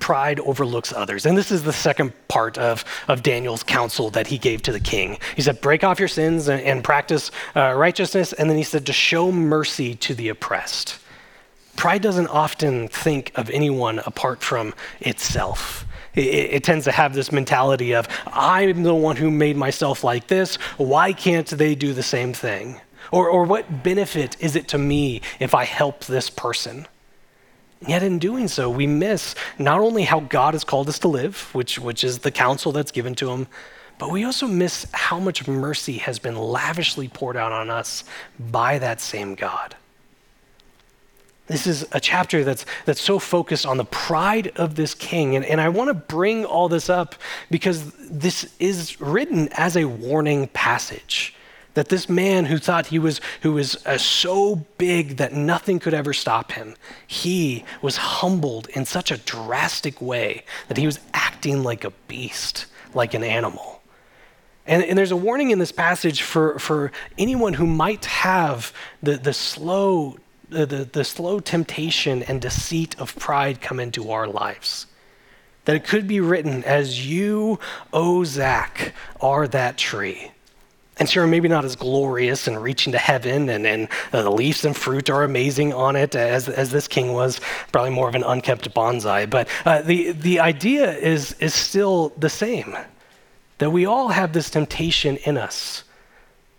pride 0.00 0.40
overlooks 0.40 0.92
others. 0.92 1.26
And 1.26 1.36
this 1.36 1.50
is 1.50 1.62
the 1.62 1.72
second 1.72 2.12
part 2.28 2.58
of, 2.58 2.84
of 3.08 3.22
Daniel's 3.22 3.62
counsel 3.62 4.10
that 4.10 4.26
he 4.26 4.38
gave 4.38 4.62
to 4.62 4.72
the 4.72 4.80
king. 4.80 5.18
He 5.36 5.42
said, 5.42 5.60
Break 5.60 5.84
off 5.84 5.98
your 5.98 6.08
sins 6.08 6.48
and, 6.48 6.60
and 6.62 6.82
practice 6.82 7.30
uh, 7.54 7.72
righteousness. 7.72 8.32
And 8.32 8.48
then 8.48 8.56
he 8.56 8.62
said, 8.62 8.86
To 8.86 8.92
show 8.92 9.30
mercy 9.30 9.94
to 9.96 10.14
the 10.14 10.28
oppressed. 10.28 10.98
Pride 11.76 12.02
doesn't 12.02 12.28
often 12.28 12.88
think 12.88 13.32
of 13.34 13.48
anyone 13.50 14.00
apart 14.00 14.42
from 14.42 14.74
itself. 15.00 15.86
It, 16.14 16.20
it, 16.20 16.64
tends 16.64 16.84
to 16.84 16.92
have 16.92 17.14
this 17.14 17.32
mentality 17.32 17.94
of, 17.94 18.06
I'm 18.26 18.82
the 18.82 18.94
one 18.94 19.16
who 19.16 19.30
made 19.30 19.56
myself 19.56 20.04
like 20.04 20.26
this. 20.26 20.56
Why 20.76 21.14
can't 21.14 21.46
they 21.46 21.74
do 21.74 21.94
the 21.94 22.02
same 22.02 22.34
thing? 22.34 22.78
Or, 23.12 23.28
or 23.28 23.44
what 23.44 23.84
benefit 23.84 24.36
is 24.40 24.56
it 24.56 24.66
to 24.68 24.78
me 24.78 25.20
if 25.38 25.54
I 25.54 25.64
help 25.64 26.06
this 26.06 26.28
person? 26.28 26.88
Yet 27.86 28.02
in 28.02 28.18
doing 28.18 28.48
so, 28.48 28.70
we 28.70 28.86
miss 28.86 29.34
not 29.58 29.80
only 29.80 30.04
how 30.04 30.20
God 30.20 30.54
has 30.54 30.64
called 30.64 30.88
us 30.88 30.98
to 31.00 31.08
live, 31.08 31.54
which, 31.54 31.78
which 31.78 32.02
is 32.02 32.20
the 32.20 32.30
counsel 32.30 32.72
that's 32.72 32.90
given 32.90 33.14
to 33.16 33.30
him, 33.30 33.46
but 33.98 34.10
we 34.10 34.24
also 34.24 34.46
miss 34.46 34.86
how 34.92 35.20
much 35.20 35.46
mercy 35.46 35.98
has 35.98 36.18
been 36.18 36.36
lavishly 36.36 37.08
poured 37.08 37.36
out 37.36 37.52
on 37.52 37.70
us 37.70 38.04
by 38.38 38.78
that 38.78 39.00
same 39.00 39.34
God. 39.34 39.76
This 41.48 41.66
is 41.66 41.86
a 41.92 42.00
chapter 42.00 42.44
that's, 42.44 42.64
that's 42.86 43.00
so 43.00 43.18
focused 43.18 43.66
on 43.66 43.76
the 43.76 43.84
pride 43.84 44.52
of 44.56 44.76
this 44.76 44.94
king. 44.94 45.36
And, 45.36 45.44
and 45.44 45.60
I 45.60 45.68
want 45.68 45.88
to 45.88 45.94
bring 45.94 46.44
all 46.44 46.68
this 46.68 46.88
up 46.88 47.16
because 47.50 47.92
this 47.98 48.50
is 48.58 49.00
written 49.00 49.48
as 49.52 49.76
a 49.76 49.84
warning 49.84 50.48
passage. 50.48 51.34
That 51.74 51.88
this 51.88 52.08
man 52.08 52.46
who 52.46 52.58
thought 52.58 52.88
he 52.88 52.98
was, 52.98 53.20
who 53.40 53.52
was 53.52 53.84
uh, 53.86 53.96
so 53.96 54.56
big 54.76 55.16
that 55.16 55.32
nothing 55.32 55.78
could 55.78 55.94
ever 55.94 56.12
stop 56.12 56.52
him, 56.52 56.74
he 57.06 57.64
was 57.80 57.96
humbled 57.96 58.68
in 58.70 58.84
such 58.84 59.10
a 59.10 59.16
drastic 59.16 60.00
way 60.00 60.44
that 60.68 60.76
he 60.76 60.86
was 60.86 61.00
acting 61.14 61.62
like 61.62 61.84
a 61.84 61.90
beast, 62.08 62.66
like 62.94 63.14
an 63.14 63.24
animal. 63.24 63.82
And, 64.66 64.84
and, 64.84 64.96
there's 64.96 65.10
a 65.10 65.16
warning 65.16 65.50
in 65.50 65.58
this 65.58 65.72
passage 65.72 66.22
for, 66.22 66.58
for 66.58 66.92
anyone 67.18 67.54
who 67.54 67.66
might 67.66 68.04
have 68.04 68.72
the, 69.02 69.16
the, 69.16 69.32
slow, 69.32 70.18
the, 70.50 70.66
the, 70.66 70.84
the 70.84 71.04
slow 71.04 71.40
temptation 71.40 72.22
and 72.22 72.40
deceit 72.40 72.98
of 73.00 73.16
pride 73.16 73.60
come 73.60 73.80
into 73.80 74.10
our 74.12 74.28
lives. 74.28 74.86
That 75.64 75.76
it 75.76 75.84
could 75.84 76.06
be 76.06 76.20
written 76.20 76.62
as 76.64 77.06
you, 77.06 77.58
O 77.92 78.22
Zack, 78.24 78.94
are 79.20 79.48
that 79.48 79.78
tree. 79.78 80.30
And 80.98 81.08
sure, 81.08 81.26
maybe 81.26 81.48
not 81.48 81.64
as 81.64 81.74
glorious 81.74 82.46
and 82.46 82.62
reaching 82.62 82.92
to 82.92 82.98
heaven, 82.98 83.48
and, 83.48 83.66
and 83.66 83.88
uh, 84.12 84.22
the 84.22 84.30
leaves 84.30 84.64
and 84.64 84.76
fruit 84.76 85.08
are 85.08 85.24
amazing 85.24 85.72
on 85.72 85.96
it, 85.96 86.14
as, 86.14 86.48
as 86.48 86.70
this 86.70 86.86
king 86.86 87.14
was, 87.14 87.40
probably 87.72 87.90
more 87.90 88.08
of 88.08 88.14
an 88.14 88.22
unkept 88.22 88.72
bonsai. 88.74 89.28
But 89.28 89.48
uh, 89.64 89.80
the, 89.82 90.12
the 90.12 90.40
idea 90.40 90.92
is, 90.92 91.32
is 91.40 91.54
still 91.54 92.12
the 92.18 92.28
same 92.28 92.76
that 93.58 93.70
we 93.70 93.86
all 93.86 94.08
have 94.08 94.32
this 94.32 94.50
temptation 94.50 95.16
in 95.18 95.38
us, 95.38 95.84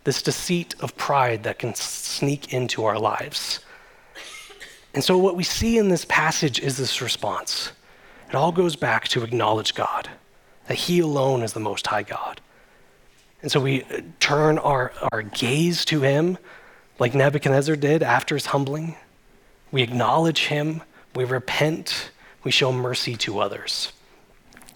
this 0.05 0.21
deceit 0.21 0.73
of 0.79 0.95
pride 0.95 1.43
that 1.43 1.59
can 1.59 1.75
sneak 1.75 2.53
into 2.53 2.85
our 2.85 2.97
lives. 2.97 3.59
And 4.93 5.03
so, 5.03 5.17
what 5.17 5.35
we 5.35 5.43
see 5.43 5.77
in 5.77 5.89
this 5.89 6.05
passage 6.05 6.59
is 6.59 6.77
this 6.77 7.01
response. 7.01 7.71
It 8.29 8.35
all 8.35 8.51
goes 8.51 8.75
back 8.75 9.07
to 9.09 9.23
acknowledge 9.23 9.75
God, 9.75 10.09
that 10.67 10.75
He 10.75 11.01
alone 11.01 11.41
is 11.41 11.53
the 11.53 11.59
Most 11.59 11.87
High 11.87 12.03
God. 12.03 12.39
And 13.43 13.51
so 13.51 13.59
we 13.59 13.83
uh, 13.83 14.01
turn 14.19 14.57
our, 14.57 14.91
our 15.11 15.21
gaze 15.21 15.85
to 15.85 16.01
him 16.01 16.39
like 16.97 17.13
Nebuchadnezzar 17.13 17.75
did 17.75 18.01
after 18.01 18.35
his 18.35 18.47
humbling. 18.47 18.95
We 19.71 19.83
acknowledge 19.83 20.45
him, 20.45 20.81
we 21.13 21.25
repent, 21.25 22.11
we 22.43 22.51
show 22.51 22.71
mercy 22.71 23.15
to 23.17 23.39
others. 23.39 23.91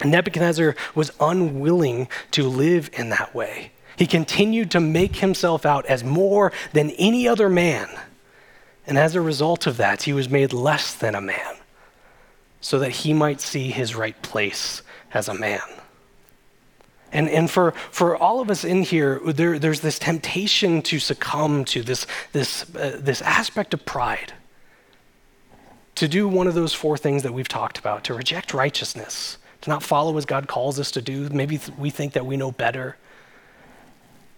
And 0.00 0.10
Nebuchadnezzar 0.10 0.76
was 0.94 1.10
unwilling 1.18 2.08
to 2.32 2.46
live 2.46 2.90
in 2.92 3.08
that 3.08 3.34
way. 3.34 3.72
He 3.96 4.06
continued 4.06 4.70
to 4.72 4.80
make 4.80 5.16
himself 5.16 5.66
out 5.66 5.86
as 5.86 6.04
more 6.04 6.52
than 6.72 6.90
any 6.90 7.26
other 7.26 7.48
man. 7.48 7.88
And 8.86 8.96
as 8.96 9.14
a 9.14 9.20
result 9.20 9.66
of 9.66 9.76
that, 9.78 10.02
he 10.02 10.12
was 10.12 10.28
made 10.28 10.52
less 10.52 10.94
than 10.94 11.14
a 11.14 11.20
man 11.20 11.56
so 12.60 12.78
that 12.78 12.90
he 12.90 13.12
might 13.12 13.40
see 13.40 13.70
his 13.70 13.94
right 13.94 14.20
place 14.22 14.82
as 15.12 15.28
a 15.28 15.34
man. 15.34 15.60
And, 17.12 17.28
and 17.30 17.50
for, 17.50 17.72
for 17.90 18.16
all 18.16 18.40
of 18.40 18.50
us 18.50 18.64
in 18.64 18.82
here, 18.82 19.20
there, 19.24 19.58
there's 19.58 19.80
this 19.80 19.98
temptation 19.98 20.82
to 20.82 20.98
succumb 20.98 21.64
to 21.66 21.82
this, 21.82 22.06
this, 22.32 22.74
uh, 22.74 22.98
this 23.00 23.22
aspect 23.22 23.72
of 23.72 23.84
pride. 23.86 24.34
To 25.96 26.08
do 26.08 26.28
one 26.28 26.46
of 26.46 26.54
those 26.54 26.74
four 26.74 26.98
things 26.98 27.22
that 27.22 27.32
we've 27.32 27.48
talked 27.48 27.78
about, 27.78 28.04
to 28.04 28.14
reject 28.14 28.52
righteousness, 28.52 29.38
to 29.62 29.70
not 29.70 29.82
follow 29.82 30.16
as 30.18 30.26
God 30.26 30.48
calls 30.48 30.78
us 30.78 30.90
to 30.92 31.02
do. 31.02 31.28
Maybe 31.30 31.58
we 31.78 31.90
think 31.90 32.12
that 32.12 32.26
we 32.26 32.36
know 32.36 32.52
better. 32.52 32.96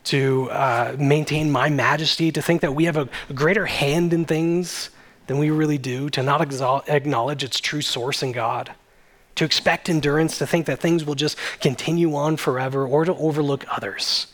To 0.04 0.48
uh, 0.50 0.96
maintain 0.98 1.50
my 1.50 1.68
majesty, 1.68 2.32
to 2.32 2.40
think 2.40 2.62
that 2.62 2.74
we 2.74 2.84
have 2.84 2.96
a, 2.96 3.08
a 3.28 3.34
greater 3.34 3.66
hand 3.66 4.12
in 4.12 4.24
things 4.24 4.90
than 5.26 5.38
we 5.38 5.50
really 5.50 5.76
do, 5.76 6.08
to 6.10 6.22
not 6.22 6.40
acknowledge 6.88 7.44
its 7.44 7.60
true 7.60 7.82
source 7.82 8.22
in 8.22 8.32
God 8.32 8.74
to 9.36 9.44
expect 9.44 9.88
endurance, 9.88 10.38
to 10.38 10.46
think 10.46 10.66
that 10.66 10.80
things 10.80 11.04
will 11.04 11.14
just 11.14 11.36
continue 11.60 12.14
on 12.14 12.36
forever, 12.36 12.86
or 12.86 13.04
to 13.04 13.14
overlook 13.14 13.64
others, 13.70 14.26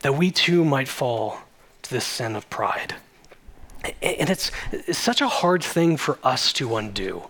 that 0.00 0.14
we 0.14 0.30
too 0.30 0.64
might 0.64 0.88
fall 0.88 1.38
to 1.82 1.90
this 1.90 2.04
sin 2.04 2.36
of 2.36 2.48
pride. 2.50 2.94
And 4.02 4.30
it's, 4.30 4.50
it's 4.72 4.98
such 4.98 5.20
a 5.20 5.28
hard 5.28 5.62
thing 5.62 5.96
for 5.96 6.18
us 6.22 6.52
to 6.54 6.76
undo. 6.76 7.28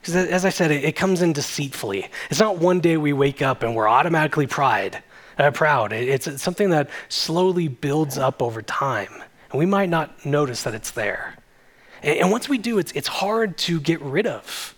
Because 0.00 0.14
as 0.14 0.44
I 0.44 0.50
said, 0.50 0.70
it, 0.70 0.84
it, 0.84 0.96
comes 0.96 1.22
in 1.22 1.32
deceitfully. 1.32 2.08
It's 2.30 2.38
not 2.38 2.58
one 2.58 2.80
day 2.80 2.96
we 2.96 3.12
wake 3.12 3.42
up 3.42 3.62
and 3.62 3.74
we're 3.74 3.88
automatically 3.88 4.46
pride, 4.46 5.02
uh, 5.38 5.50
proud. 5.50 5.92
It, 5.92 6.08
it's, 6.08 6.26
it's 6.28 6.42
something 6.42 6.70
that 6.70 6.88
slowly 7.08 7.68
builds 7.68 8.16
up 8.16 8.40
over 8.42 8.62
time. 8.62 9.12
And 9.50 9.58
we 9.58 9.66
might 9.66 9.88
not 9.88 10.24
notice 10.24 10.62
that 10.62 10.74
it's 10.74 10.92
there. 10.92 11.34
And, 12.02 12.18
and 12.18 12.30
once 12.30 12.48
we 12.48 12.58
do, 12.58 12.78
it's, 12.78 12.92
it's 12.92 13.08
hard 13.08 13.58
to 13.58 13.80
get 13.80 14.00
rid 14.00 14.26
of 14.26 14.76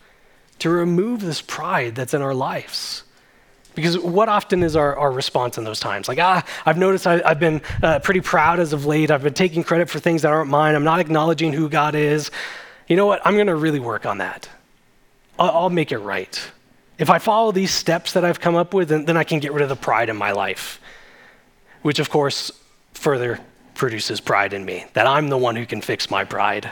to 0.60 0.70
remove 0.70 1.20
this 1.20 1.42
pride 1.42 1.94
that's 1.94 2.14
in 2.14 2.22
our 2.22 2.34
lives. 2.34 3.02
Because 3.74 3.98
what 3.98 4.28
often 4.28 4.62
is 4.62 4.76
our, 4.76 4.96
our 4.96 5.12
response 5.12 5.56
in 5.56 5.64
those 5.64 5.80
times? 5.80 6.08
Like, 6.08 6.18
ah, 6.18 6.44
I've 6.66 6.78
noticed 6.78 7.06
I, 7.06 7.26
have 7.26 7.38
been 7.38 7.62
uh, 7.82 8.00
pretty 8.00 8.20
proud 8.20 8.58
as 8.60 8.72
of 8.72 8.84
late. 8.84 9.10
I've 9.10 9.22
been 9.22 9.34
taking 9.34 9.62
credit 9.62 9.88
for 9.88 9.98
things 9.98 10.22
that 10.22 10.32
aren't 10.32 10.50
mine. 10.50 10.74
I'm 10.74 10.84
not 10.84 11.00
acknowledging 11.00 11.52
who 11.52 11.68
God 11.68 11.94
is. 11.94 12.30
You 12.88 12.96
know 12.96 13.06
what? 13.06 13.20
I'm 13.24 13.34
going 13.34 13.46
to 13.46 13.54
really 13.54 13.80
work 13.80 14.06
on 14.06 14.18
that. 14.18 14.48
I'll, 15.38 15.50
I'll, 15.50 15.70
make 15.70 15.92
it 15.92 15.98
right. 15.98 16.50
If 16.98 17.08
I 17.08 17.18
follow 17.18 17.52
these 17.52 17.70
steps 17.70 18.12
that 18.14 18.24
I've 18.24 18.40
come 18.40 18.56
up 18.56 18.74
with, 18.74 18.88
then, 18.88 19.04
then 19.04 19.16
I 19.16 19.24
can 19.24 19.38
get 19.38 19.52
rid 19.52 19.62
of 19.62 19.68
the 19.68 19.76
pride 19.76 20.08
in 20.08 20.16
my 20.16 20.32
life, 20.32 20.80
which, 21.82 22.00
of 22.00 22.10
course, 22.10 22.50
further 22.92 23.40
produces 23.74 24.20
pride 24.20 24.52
in 24.52 24.64
me, 24.64 24.84
that 24.92 25.06
I'm 25.06 25.28
the 25.28 25.38
one 25.38 25.56
who 25.56 25.64
can 25.64 25.80
fix 25.80 26.10
my 26.10 26.24
pride. 26.24 26.68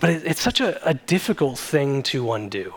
But 0.00 0.10
it, 0.10 0.26
it's 0.26 0.40
such 0.40 0.60
a, 0.60 0.86
a 0.86 0.94
difficult 0.94 1.58
thing 1.58 2.02
to 2.04 2.32
undo. 2.32 2.74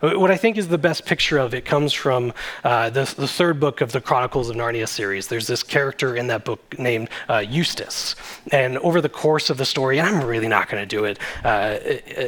What 0.00 0.30
I 0.30 0.36
think 0.36 0.58
is 0.58 0.68
the 0.68 0.76
best 0.76 1.06
picture 1.06 1.38
of 1.38 1.54
it 1.54 1.64
comes 1.64 1.94
from 1.94 2.34
uh, 2.62 2.90
the, 2.90 3.04
the, 3.16 3.26
third 3.26 3.58
book 3.58 3.80
of 3.80 3.92
the 3.92 4.02
Chronicles 4.02 4.50
of 4.50 4.56
Narnia 4.56 4.86
series. 4.86 5.28
There's 5.28 5.46
this 5.46 5.62
character 5.62 6.14
in 6.14 6.26
that 6.26 6.44
book 6.44 6.78
named 6.78 7.08
uh, 7.30 7.38
Eustace. 7.38 8.14
And 8.52 8.76
over 8.78 9.00
the 9.00 9.08
course 9.08 9.48
of 9.48 9.56
the 9.56 9.64
story, 9.64 9.98
and 9.98 10.06
I'm 10.06 10.22
really 10.22 10.48
not 10.48 10.68
going 10.68 10.82
to 10.82 10.86
do 10.86 11.04
it 11.04 11.18
uh, 11.42 11.78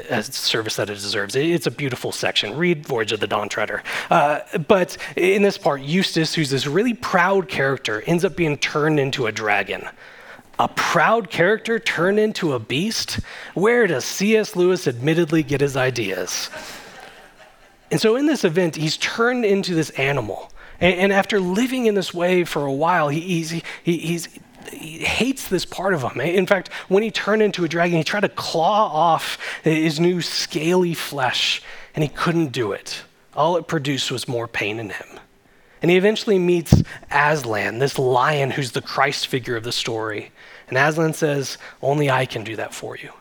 as 0.09 0.35
service 0.35 0.77
that 0.77 0.89
it 0.89 0.95
deserves, 0.95 1.37
it's 1.37 1.67
a 1.67 1.71
beautiful 1.71 2.13
section. 2.13 2.57
Read 2.57 2.87
Voyage 2.87 3.13
of 3.13 3.21
the 3.21 3.27
Dawn 3.27 3.51
Treader. 3.51 3.83
Uh, 4.09 4.41
but 4.67 4.97
in 5.15 5.43
this 5.43 5.59
part, 5.59 5.83
Eustace, 5.83 6.33
who's 6.35 6.49
this 6.49 6.67
really 6.67 6.95
proud 6.95 7.47
character, 7.47 8.03
ends 8.07 8.25
up 8.25 8.37
being 8.37 8.57
turned 8.57 8.99
into 8.99 9.27
a 9.27 9.33
dragon 9.33 9.87
a 10.59 10.69
proud 10.69 11.31
character 11.31 11.79
turn 11.79 12.19
into 12.19 12.53
a 12.55 12.59
beast? 12.59 13.21
Where 13.55 13.87
does 13.87 14.05
C.S. 14.05 14.57
Lewis 14.57 14.87
admittedly 14.87 15.43
get 15.43 15.61
his 15.61 15.77
ideas? 15.77 16.51
And 17.91 18.01
so 18.01 18.17
in 18.17 18.27
this 18.27 18.45
event, 18.45 18.77
he's 18.77 18.97
turned 18.97 19.45
into 19.45 19.75
this 19.75 19.91
animal. 19.91 20.51
And, 20.81 20.99
and 20.99 21.13
after 21.13 21.41
living 21.41 21.87
in 21.87 21.95
this 21.95 22.13
way 22.13 22.45
for 22.45 22.65
a 22.65 22.73
while, 22.73 23.09
he, 23.09 23.21
he's, 23.21 23.51
he, 23.51 23.63
he's, 23.85 24.29
he 24.73 24.99
hates 24.99 25.49
this 25.49 25.65
part 25.65 25.95
of 25.95 26.03
him. 26.03 26.21
In 26.21 26.47
fact, 26.47 26.73
when 26.89 27.03
he 27.03 27.11
turned 27.11 27.43
into 27.43 27.65
a 27.65 27.69
dragon, 27.69 27.99
he 27.99 28.05
tried 28.05 28.21
to 28.21 28.29
claw 28.29 28.87
off 28.87 29.39
his 29.63 30.01
new 30.01 30.21
scaly 30.21 30.95
flesh, 30.95 31.63
and 31.95 32.03
he 32.03 32.09
couldn't 32.09 32.49
do 32.49 32.73
it. 32.73 33.03
All 33.35 33.57
it 33.57 33.69
produced 33.69 34.11
was 34.11 34.27
more 34.27 34.49
pain 34.49 34.79
in 34.79 34.91
him. 34.91 35.21
And 35.83 35.91
he 35.91 35.97
eventually 35.97 36.39
meets 36.39 36.83
Aslan, 37.11 37.79
this 37.79 37.99
lion 37.99 38.51
who's 38.51 38.73
the 38.73 38.81
Christ 38.81 39.27
figure 39.27 39.57
of 39.57 39.63
the 39.63 39.73
story. 39.73 40.33
And 40.69 40.77
Aslan 40.77 41.15
says, 41.15 41.59
Only 41.83 42.11
I 42.11 42.27
can 42.27 42.45
do 42.45 42.57
that 42.57 42.75
for 42.75 42.97
you. 42.97 43.13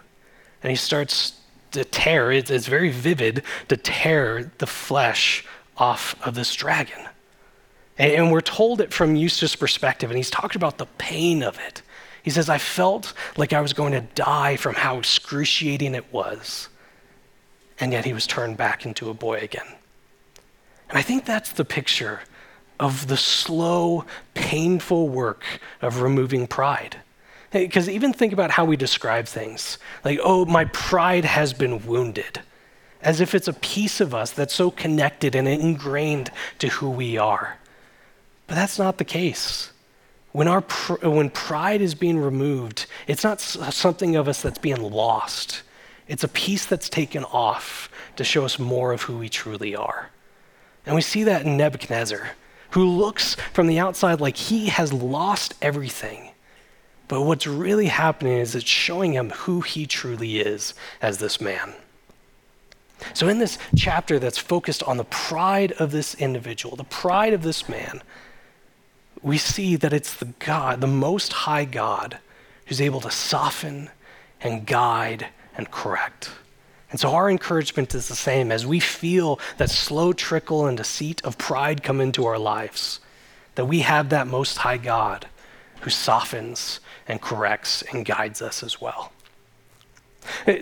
And 0.64 0.70
he 0.70 0.76
starts 0.76 1.40
to 1.72 1.84
tear, 1.84 2.32
it's, 2.32 2.50
it's 2.50 2.68
very 2.68 2.90
vivid, 2.90 3.44
to 3.68 3.78
tear 3.78 4.52
the 4.58 4.68
flesh 4.68 5.46
off 5.78 6.16
of 6.26 6.36
this 6.36 6.54
dragon. 6.56 7.08
And, 7.98 8.12
and 8.14 8.32
we're 8.32 8.42
told 8.42 8.82
it 8.82 8.94
from 8.94 9.16
Eustace's 9.16 9.56
perspective, 9.56 10.10
and 10.10 10.18
he's 10.18 10.30
talked 10.30 10.56
about 10.56 10.78
the 10.78 10.88
pain 10.98 11.44
of 11.44 11.60
it. 11.60 11.82
He 12.24 12.32
says, 12.32 12.50
I 12.50 12.58
felt 12.58 13.14
like 13.38 13.54
I 13.54 13.62
was 13.62 13.74
going 13.74 13.92
to 13.92 14.02
die 14.02 14.56
from 14.56 14.74
how 14.74 14.98
excruciating 14.98 15.94
it 15.94 16.12
was. 16.12 16.70
And 17.80 17.92
yet 17.92 18.06
he 18.06 18.14
was 18.14 18.26
turned 18.26 18.58
back 18.58 18.86
into 18.86 19.10
a 19.10 19.14
boy 19.14 19.40
again. 19.40 19.68
And 20.90 20.98
I 20.98 21.02
think 21.02 21.26
that's 21.26 21.52
the 21.52 21.66
picture 21.66 22.22
of 22.80 23.08
the 23.08 23.18
slow, 23.18 24.06
painful 24.34 25.08
work 25.10 25.44
of 25.82 26.02
removing 26.02 26.48
pride. 26.48 26.98
Because 27.64 27.88
even 27.88 28.12
think 28.12 28.34
about 28.34 28.52
how 28.52 28.66
we 28.66 28.76
describe 28.76 29.28
things. 29.28 29.78
Like, 30.04 30.20
oh, 30.22 30.44
my 30.44 30.66
pride 30.66 31.24
has 31.24 31.54
been 31.54 31.86
wounded. 31.86 32.42
As 33.02 33.22
if 33.22 33.34
it's 33.34 33.48
a 33.48 33.54
piece 33.54 34.02
of 34.02 34.14
us 34.14 34.32
that's 34.32 34.54
so 34.54 34.70
connected 34.70 35.36
and 35.36 35.48
ingrained 35.48 36.32
to 36.60 36.68
who 36.68 36.90
we 36.90 37.18
are. 37.18 37.58
But 38.48 38.56
that's 38.56 38.78
not 38.78 38.98
the 38.98 39.06
case. 39.06 39.72
When, 40.34 40.50
our 40.50 40.62
pr- 40.62 41.08
when 41.08 41.30
pride 41.30 41.80
is 41.80 41.96
being 41.96 42.18
removed, 42.18 42.88
it's 43.08 43.24
not 43.24 43.40
something 43.40 44.18
of 44.18 44.28
us 44.28 44.42
that's 44.42 44.60
being 44.60 44.92
lost. 44.92 45.62
It's 46.10 46.26
a 46.26 46.28
piece 46.28 46.66
that's 46.66 46.90
taken 46.90 47.24
off 47.24 47.90
to 48.18 48.26
show 48.26 48.44
us 48.44 48.60
more 48.60 48.92
of 48.92 49.04
who 49.04 49.18
we 49.18 49.30
truly 49.30 49.78
are. 49.78 50.10
And 50.86 50.94
we 50.94 51.02
see 51.02 51.24
that 51.24 51.46
in 51.46 51.56
Nebuchadnezzar, 51.56 52.32
who 52.72 52.86
looks 52.86 53.36
from 53.54 53.68
the 53.68 53.80
outside 53.80 54.20
like 54.20 54.36
he 54.36 54.66
has 54.68 54.92
lost 54.92 55.54
everything. 55.62 56.32
But 57.08 57.22
what's 57.22 57.46
really 57.46 57.88
happening 57.88 58.38
is 58.38 58.56
it's 58.56 58.68
showing 58.68 59.14
him 59.14 59.30
who 59.30 59.62
he 59.62 59.86
truly 59.86 60.40
is 60.40 60.74
as 61.02 61.20
this 61.20 61.40
man. 61.40 61.74
So, 63.14 63.28
in 63.28 63.40
this 63.40 63.58
chapter 63.76 64.20
that's 64.20 64.38
focused 64.38 64.82
on 64.84 64.98
the 64.98 65.04
pride 65.04 65.74
of 65.74 65.92
this 65.92 66.16
individual, 66.16 66.76
the 66.76 66.84
pride 66.84 67.34
of 67.34 67.44
this 67.44 67.70
man, 67.70 68.02
we 69.22 69.38
see 69.38 69.76
that 69.76 69.94
it's 69.94 70.16
the 70.16 70.34
God, 70.40 70.82
the 70.82 70.88
Most 70.88 71.34
High 71.34 71.66
God, 71.66 72.20
who's 72.66 72.82
able 72.82 73.02
to 73.02 73.12
soften 73.12 73.90
and 74.42 74.66
guide 74.66 75.28
and 75.58 75.70
correct. 75.70 76.32
And 76.90 77.00
so, 77.00 77.10
our 77.10 77.30
encouragement 77.30 77.94
is 77.94 78.08
the 78.08 78.16
same 78.16 78.52
as 78.52 78.66
we 78.66 78.80
feel 78.80 79.40
that 79.58 79.70
slow 79.70 80.14
trickle 80.14 80.66
and 80.66 80.78
deceit 80.78 81.24
of 81.24 81.38
pride 81.38 81.84
come 81.84 82.00
into 82.00 82.26
our 82.26 82.40
lives, 82.40 83.02
that 83.56 83.66
we 83.66 83.82
have 83.82 84.10
that 84.10 84.26
Most 84.26 84.58
High 84.60 84.78
God 84.78 85.28
who 85.82 85.90
softens 85.90 86.80
and 87.08 87.22
corrects 87.22 87.84
and 87.92 88.06
guides 88.06 88.42
us 88.42 88.64
as 88.64 88.82
well. 88.82 89.12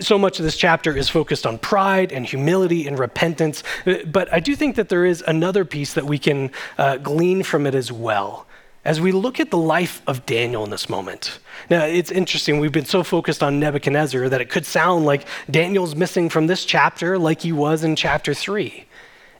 So 0.00 0.18
much 0.18 0.38
of 0.38 0.44
this 0.44 0.56
chapter 0.56 0.96
is 0.96 1.08
focused 1.08 1.46
on 1.46 1.58
pride 1.58 2.12
and 2.12 2.26
humility 2.26 2.86
and 2.86 2.98
repentance, 2.98 3.62
but 4.06 4.32
I 4.32 4.40
do 4.40 4.54
think 4.54 4.76
that 4.76 4.88
there 4.88 5.06
is 5.06 5.24
another 5.26 5.64
piece 5.64 5.94
that 5.94 6.04
we 6.04 6.18
can 6.18 6.50
uh, 6.76 6.98
glean 6.98 7.42
from 7.42 7.66
it 7.66 7.74
as 7.74 7.90
well. 7.90 8.46
As 8.84 9.00
we 9.00 9.12
look 9.12 9.40
at 9.40 9.50
the 9.50 9.56
life 9.56 10.02
of 10.06 10.26
Daniel 10.26 10.62
in 10.64 10.70
this 10.70 10.90
moment. 10.90 11.38
Now, 11.70 11.84
it's 11.84 12.10
interesting, 12.10 12.60
we've 12.60 12.70
been 12.70 12.84
so 12.84 13.02
focused 13.02 13.42
on 13.42 13.58
Nebuchadnezzar 13.58 14.28
that 14.28 14.42
it 14.42 14.50
could 14.50 14.66
sound 14.66 15.06
like 15.06 15.26
Daniel's 15.50 15.94
missing 15.94 16.28
from 16.28 16.48
this 16.48 16.66
chapter 16.66 17.18
like 17.18 17.40
he 17.40 17.52
was 17.52 17.82
in 17.82 17.96
chapter 17.96 18.34
3. 18.34 18.84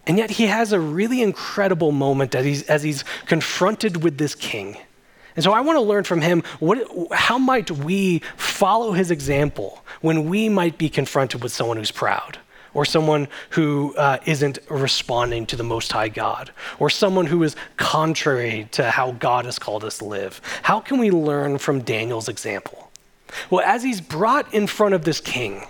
And 0.07 0.17
yet 0.17 0.31
he 0.31 0.47
has 0.47 0.73
a 0.73 0.81
really 0.81 1.21
incredible 1.21 1.93
moment 1.93 2.35
as 2.35 2.45
he's, 2.47 2.63
as 2.65 2.83
he's 2.83 3.05
confronted 3.27 4.03
with 4.03 4.17
this 4.17 4.35
king. 4.35 4.79
And 5.37 5.43
so 5.43 5.53
I 5.53 5.61
want 5.61 5.77
to 5.77 5.81
learn 5.81 6.05
from 6.05 6.21
him 6.21 6.43
what, 6.61 6.87
how 7.13 7.39
might 7.39 7.71
we 7.71 8.21
follow 8.37 8.93
his 8.93 9.11
example 9.11 9.85
when 10.01 10.29
we 10.29 10.49
might 10.49 10.79
be 10.79 10.89
confronted 10.89 11.43
with 11.43 11.53
someone 11.53 11.77
who's 11.77 11.91
proud, 11.91 12.39
or 12.73 12.85
someone 12.85 13.29
who 13.51 13.95
uh, 13.97 14.19
not 14.27 14.59
responding 14.69 15.47
to 15.47 15.57
the 15.57 15.63
Most 15.63 15.93
High 15.93 16.09
God, 16.09 16.51
or 16.79 16.91
someone 16.91 17.27
who 17.27 17.43
is 17.43 17.57
contrary 17.77 18.69
to 18.73 18.91
how 18.91 19.13
God 19.13 19.45
has 19.45 19.59
called 19.59 19.85
us 19.85 19.99
to 19.99 20.05
live? 20.05 20.41
How 20.63 20.81
can 20.81 20.99
we 20.99 21.11
learn 21.11 21.59
from 21.59 21.81
Daniel's 21.81 22.29
example? 22.29 22.91
Well, 23.51 23.65
as 23.65 23.83
he's 23.83 24.01
brought 24.01 24.53
in 24.55 24.67
front 24.67 24.95
of 24.95 25.05
this 25.05 25.21
king, 25.21 25.65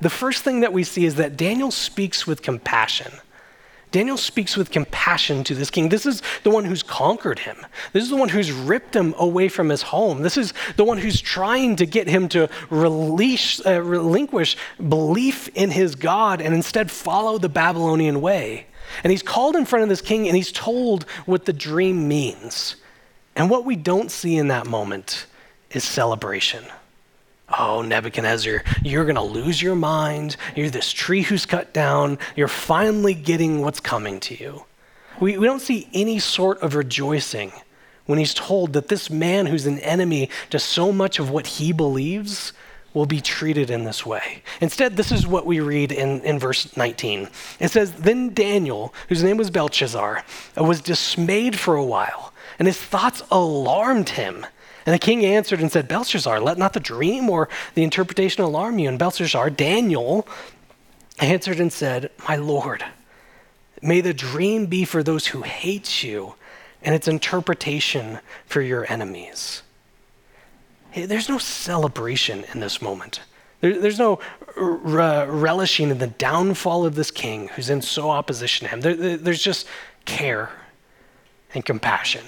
the 0.00 0.10
first 0.10 0.44
thing 0.44 0.60
that 0.60 0.72
we 0.72 0.84
see 0.84 1.04
is 1.04 1.16
that 1.16 1.36
Daniel 1.36 1.70
speaks 1.70 2.26
with 2.26 2.42
compassion. 2.42 3.12
Daniel 3.90 4.18
speaks 4.18 4.56
with 4.56 4.70
compassion 4.70 5.44
to 5.44 5.54
this 5.54 5.70
king. 5.70 5.88
This 5.88 6.04
is 6.04 6.22
the 6.42 6.50
one 6.50 6.64
who's 6.64 6.82
conquered 6.82 7.38
him. 7.38 7.56
This 7.92 8.02
is 8.04 8.10
the 8.10 8.16
one 8.16 8.28
who's 8.28 8.52
ripped 8.52 8.94
him 8.94 9.14
away 9.18 9.48
from 9.48 9.70
his 9.70 9.82
home. 9.82 10.22
This 10.22 10.36
is 10.36 10.52
the 10.76 10.84
one 10.84 10.98
who's 10.98 11.20
trying 11.20 11.76
to 11.76 11.86
get 11.86 12.06
him 12.06 12.28
to 12.30 12.50
release, 12.68 13.64
uh, 13.64 13.80
relinquish 13.80 14.56
belief 14.88 15.48
in 15.54 15.70
his 15.70 15.94
God 15.94 16.42
and 16.42 16.54
instead 16.54 16.90
follow 16.90 17.38
the 17.38 17.48
Babylonian 17.48 18.20
way. 18.20 18.66
And 19.02 19.10
he's 19.10 19.22
called 19.22 19.56
in 19.56 19.64
front 19.64 19.84
of 19.84 19.88
this 19.88 20.02
king 20.02 20.26
and 20.26 20.36
he's 20.36 20.52
told 20.52 21.04
what 21.24 21.46
the 21.46 21.52
dream 21.52 22.08
means. 22.08 22.76
And 23.36 23.48
what 23.48 23.64
we 23.64 23.76
don't 23.76 24.10
see 24.10 24.36
in 24.36 24.48
that 24.48 24.66
moment 24.66 25.26
is 25.70 25.84
celebration. 25.84 26.64
Oh, 27.56 27.82
Nebuchadnezzar, 27.82 28.62
you're 28.82 29.04
going 29.04 29.14
to 29.16 29.22
lose 29.22 29.62
your 29.62 29.74
mind. 29.74 30.36
You're 30.54 30.70
this 30.70 30.92
tree 30.92 31.22
who's 31.22 31.46
cut 31.46 31.72
down. 31.72 32.18
You're 32.36 32.48
finally 32.48 33.14
getting 33.14 33.62
what's 33.62 33.80
coming 33.80 34.20
to 34.20 34.34
you. 34.38 34.64
We, 35.20 35.38
we 35.38 35.46
don't 35.46 35.60
see 35.60 35.88
any 35.94 36.18
sort 36.18 36.60
of 36.62 36.74
rejoicing 36.74 37.52
when 38.06 38.18
he's 38.18 38.34
told 38.34 38.72
that 38.74 38.88
this 38.88 39.10
man 39.10 39.46
who's 39.46 39.66
an 39.66 39.78
enemy 39.80 40.30
to 40.50 40.58
so 40.58 40.92
much 40.92 41.18
of 41.18 41.30
what 41.30 41.46
he 41.46 41.72
believes 41.72 42.52
will 42.94 43.06
be 43.06 43.20
treated 43.20 43.70
in 43.70 43.84
this 43.84 44.04
way. 44.04 44.42
Instead, 44.60 44.96
this 44.96 45.12
is 45.12 45.26
what 45.26 45.46
we 45.46 45.60
read 45.60 45.92
in, 45.92 46.20
in 46.22 46.38
verse 46.38 46.74
19. 46.76 47.28
It 47.60 47.70
says, 47.70 47.92
Then 47.92 48.32
Daniel, 48.32 48.94
whose 49.08 49.22
name 49.22 49.36
was 49.36 49.50
Belteshazzar, 49.50 50.24
was 50.56 50.80
dismayed 50.80 51.58
for 51.58 51.76
a 51.76 51.84
while, 51.84 52.32
and 52.58 52.66
his 52.66 52.78
thoughts 52.78 53.22
alarmed 53.30 54.10
him. 54.10 54.46
And 54.88 54.94
the 54.94 54.98
king 54.98 55.22
answered 55.26 55.60
and 55.60 55.70
said, 55.70 55.86
Belteshazzar, 55.86 56.40
let 56.40 56.56
not 56.56 56.72
the 56.72 56.80
dream 56.80 57.28
or 57.28 57.50
the 57.74 57.82
interpretation 57.82 58.42
alarm 58.42 58.78
you. 58.78 58.88
And 58.88 58.98
Belteshazzar, 58.98 59.50
Daniel, 59.50 60.26
answered 61.18 61.60
and 61.60 61.70
said, 61.70 62.10
My 62.26 62.36
Lord, 62.36 62.82
may 63.82 64.00
the 64.00 64.14
dream 64.14 64.64
be 64.64 64.86
for 64.86 65.02
those 65.02 65.26
who 65.26 65.42
hate 65.42 66.02
you, 66.02 66.36
and 66.80 66.94
its 66.94 67.06
interpretation 67.06 68.20
for 68.46 68.62
your 68.62 68.90
enemies. 68.90 69.60
Hey, 70.92 71.04
there's 71.04 71.28
no 71.28 71.36
celebration 71.36 72.46
in 72.54 72.60
this 72.60 72.80
moment. 72.80 73.20
There, 73.60 73.78
there's 73.78 73.98
no 73.98 74.20
re- 74.56 75.26
relishing 75.26 75.90
in 75.90 75.98
the 75.98 76.06
downfall 76.06 76.86
of 76.86 76.94
this 76.94 77.10
king 77.10 77.48
who's 77.48 77.68
in 77.68 77.82
so 77.82 78.08
opposition 78.08 78.66
to 78.66 78.70
him. 78.70 78.80
There, 78.80 79.18
there's 79.18 79.42
just 79.42 79.66
care 80.06 80.48
and 81.52 81.62
compassion. 81.62 82.24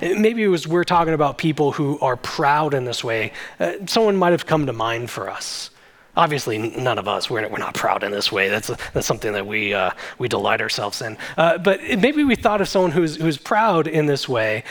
Maybe 0.00 0.42
it 0.42 0.48
was 0.48 0.66
we're 0.66 0.84
talking 0.84 1.14
about 1.14 1.38
people 1.38 1.72
who 1.72 1.98
are 2.00 2.16
proud 2.16 2.74
in 2.74 2.84
this 2.84 3.02
way. 3.02 3.32
Uh, 3.58 3.74
someone 3.86 4.16
might 4.16 4.32
have 4.32 4.46
come 4.46 4.66
to 4.66 4.72
mind 4.72 5.10
for 5.10 5.30
us. 5.30 5.70
Obviously, 6.16 6.58
none 6.58 6.98
of 6.98 7.06
us, 7.06 7.30
we're, 7.30 7.48
we're 7.48 7.58
not 7.58 7.74
proud 7.74 8.02
in 8.02 8.10
this 8.10 8.32
way. 8.32 8.48
That's, 8.48 8.68
that's 8.92 9.06
something 9.06 9.32
that 9.34 9.46
we, 9.46 9.72
uh, 9.72 9.90
we 10.18 10.26
delight 10.26 10.60
ourselves 10.60 11.00
in. 11.00 11.16
Uh, 11.36 11.58
but 11.58 11.80
maybe 11.80 12.24
we 12.24 12.34
thought 12.34 12.60
of 12.60 12.68
someone 12.68 12.90
who's, 12.90 13.16
who's 13.16 13.38
proud 13.38 13.86
in 13.86 14.06
this 14.06 14.28
way, 14.28 14.64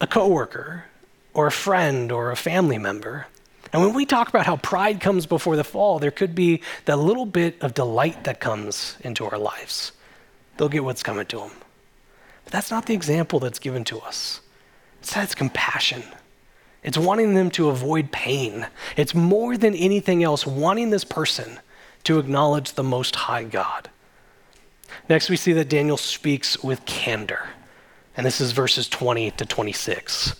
a 0.00 0.06
coworker 0.06 0.84
or 1.32 1.46
a 1.46 1.52
friend 1.52 2.10
or 2.10 2.32
a 2.32 2.36
family 2.36 2.78
member. 2.78 3.26
And 3.72 3.82
when 3.82 3.94
we 3.94 4.04
talk 4.04 4.28
about 4.28 4.46
how 4.46 4.56
pride 4.56 5.00
comes 5.00 5.26
before 5.26 5.56
the 5.56 5.64
fall, 5.64 5.98
there 5.98 6.10
could 6.10 6.34
be 6.34 6.60
that 6.86 6.96
little 6.96 7.26
bit 7.26 7.56
of 7.60 7.74
delight 7.74 8.24
that 8.24 8.40
comes 8.40 8.96
into 9.00 9.24
our 9.26 9.38
lives. 9.38 9.92
They'll 10.56 10.68
get 10.68 10.84
what's 10.84 11.02
coming 11.02 11.26
to 11.26 11.38
them. 11.38 11.50
But 12.44 12.52
that's 12.52 12.70
not 12.70 12.86
the 12.86 12.94
example 12.94 13.40
that's 13.40 13.58
given 13.58 13.84
to 13.84 14.00
us. 14.00 14.40
Instead, 15.00 15.24
it's 15.24 15.34
compassion. 15.34 16.02
It's 16.82 16.98
wanting 16.98 17.34
them 17.34 17.50
to 17.52 17.70
avoid 17.70 18.12
pain. 18.12 18.66
It's 18.96 19.14
more 19.14 19.56
than 19.56 19.74
anything 19.74 20.22
else, 20.22 20.46
wanting 20.46 20.90
this 20.90 21.04
person 21.04 21.60
to 22.04 22.18
acknowledge 22.18 22.72
the 22.72 22.82
Most 22.82 23.16
High 23.16 23.44
God. 23.44 23.88
Next, 25.08 25.30
we 25.30 25.36
see 25.36 25.52
that 25.54 25.68
Daniel 25.68 25.96
speaks 25.96 26.62
with 26.62 26.84
candor. 26.84 27.48
And 28.16 28.24
this 28.24 28.40
is 28.40 28.52
verses 28.52 28.88
20 28.88 29.32
to 29.32 29.46
26. 29.46 30.36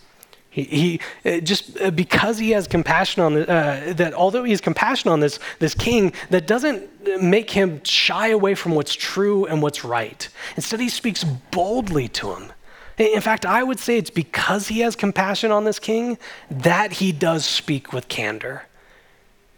He, 0.54 0.62
he 0.62 1.00
uh, 1.24 1.40
just 1.40 1.80
uh, 1.80 1.90
because 1.90 2.38
he 2.38 2.52
has 2.52 2.68
compassion 2.68 3.22
on 3.22 3.36
uh, 3.36 3.92
that, 3.96 4.14
although 4.14 4.44
he 4.44 4.52
has 4.52 4.60
compassion 4.60 5.10
on 5.10 5.18
this, 5.18 5.40
this 5.58 5.74
king, 5.74 6.12
that 6.30 6.46
doesn't 6.46 6.88
make 7.20 7.50
him 7.50 7.82
shy 7.82 8.28
away 8.28 8.54
from 8.54 8.76
what's 8.76 8.94
true 8.94 9.46
and 9.46 9.60
what's 9.60 9.84
right. 9.84 10.28
Instead, 10.54 10.78
he 10.78 10.88
speaks 10.88 11.24
boldly 11.24 12.06
to 12.06 12.36
him. 12.36 12.52
In 12.98 13.20
fact, 13.20 13.44
I 13.44 13.64
would 13.64 13.80
say 13.80 13.98
it's 13.98 14.10
because 14.10 14.68
he 14.68 14.78
has 14.78 14.94
compassion 14.94 15.50
on 15.50 15.64
this 15.64 15.80
king 15.80 16.18
that 16.48 16.92
he 16.92 17.10
does 17.10 17.44
speak 17.44 17.92
with 17.92 18.06
candor. 18.06 18.66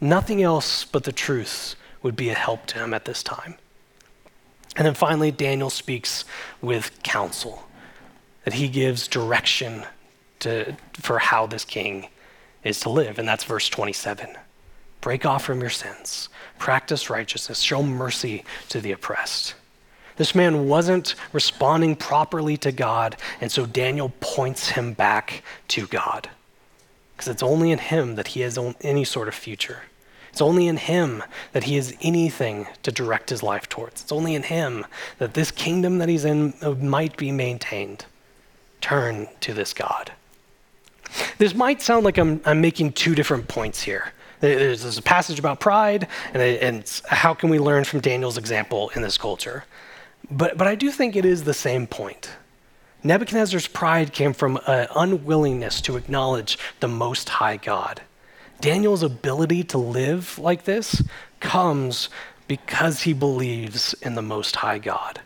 Nothing 0.01 0.41
else 0.41 0.83
but 0.83 1.03
the 1.03 1.11
truth 1.11 1.75
would 2.01 2.15
be 2.15 2.29
a 2.29 2.33
help 2.33 2.65
to 2.67 2.79
him 2.79 2.95
at 2.95 3.05
this 3.05 3.21
time. 3.21 3.53
And 4.75 4.87
then 4.87 4.95
finally, 4.95 5.29
Daniel 5.29 5.69
speaks 5.69 6.25
with 6.59 7.03
counsel, 7.03 7.67
that 8.45 8.55
he 8.55 8.67
gives 8.67 9.07
direction 9.07 9.85
to, 10.39 10.75
for 10.93 11.19
how 11.19 11.47
this 11.47 11.65
king 11.65 12.07
is 12.63 12.79
to 12.81 12.89
live. 12.89 13.19
And 13.19 13.27
that's 13.27 13.43
verse 13.43 13.69
27. 13.69 14.35
Break 15.01 15.25
off 15.25 15.43
from 15.43 15.61
your 15.61 15.69
sins, 15.69 16.29
practice 16.57 17.09
righteousness, 17.09 17.59
show 17.59 17.83
mercy 17.83 18.43
to 18.69 18.81
the 18.81 18.91
oppressed. 18.91 19.53
This 20.17 20.33
man 20.33 20.67
wasn't 20.67 21.13
responding 21.31 21.95
properly 21.95 22.57
to 22.57 22.71
God, 22.71 23.15
and 23.39 23.51
so 23.51 23.67
Daniel 23.67 24.11
points 24.19 24.69
him 24.69 24.93
back 24.93 25.43
to 25.69 25.85
God. 25.87 26.29
Because 27.15 27.29
it's 27.29 27.43
only 27.43 27.71
in 27.71 27.79
him 27.79 28.15
that 28.15 28.29
he 28.29 28.41
has 28.41 28.57
any 28.81 29.03
sort 29.03 29.27
of 29.27 29.35
future. 29.35 29.83
It's 30.31 30.41
only 30.41 30.67
in 30.67 30.77
him 30.77 31.23
that 31.53 31.63
he 31.63 31.75
has 31.75 31.95
anything 32.01 32.67
to 32.83 32.91
direct 32.91 33.29
his 33.29 33.41
life 33.41 33.69
towards. 33.69 34.01
It's 34.01 34.11
only 34.11 34.35
in 34.35 34.43
him 34.43 34.85
that 35.19 35.33
this 35.33 35.51
kingdom 35.51 35.99
that 35.99 36.09
he's 36.09 36.25
in 36.25 36.53
might 36.79 37.17
be 37.17 37.31
maintained. 37.31 38.05
Turn 38.81 39.27
to 39.41 39.53
this 39.53 39.73
God. 39.73 40.11
This 41.37 41.53
might 41.53 41.81
sound 41.81 42.05
like 42.05 42.17
I'm, 42.17 42.41
I'm 42.45 42.61
making 42.61 42.93
two 42.93 43.15
different 43.15 43.47
points 43.47 43.81
here. 43.81 44.11
There's, 44.39 44.83
there's 44.83 44.97
a 44.97 45.01
passage 45.03 45.39
about 45.39 45.59
pride, 45.59 46.07
and, 46.33 46.41
and 46.41 47.01
how 47.07 47.33
can 47.33 47.49
we 47.49 47.59
learn 47.59 47.83
from 47.83 48.01
Daniel's 48.01 48.37
example 48.37 48.89
in 48.95 49.01
this 49.01 49.17
culture? 49.17 49.65
But, 50.29 50.57
but 50.57 50.67
I 50.67 50.75
do 50.75 50.91
think 50.91 51.15
it 51.15 51.25
is 51.25 51.43
the 51.43 51.53
same 51.53 51.87
point. 51.87 52.29
Nebuchadnezzar's 53.03 53.67
pride 53.67 54.13
came 54.13 54.33
from 54.33 54.59
an 54.67 54.87
unwillingness 54.95 55.81
to 55.81 55.97
acknowledge 55.97 56.57
the 56.79 56.87
Most 56.87 57.29
High 57.29 57.57
God. 57.57 58.01
Daniel's 58.59 59.03
ability 59.03 59.63
to 59.65 59.77
live 59.77 60.37
like 60.39 60.65
this 60.65 61.03
comes 61.39 62.09
because 62.47 63.03
he 63.03 63.13
believes 63.13 63.93
in 64.01 64.15
the 64.15 64.21
Most 64.21 64.57
High 64.57 64.79
God 64.79 65.21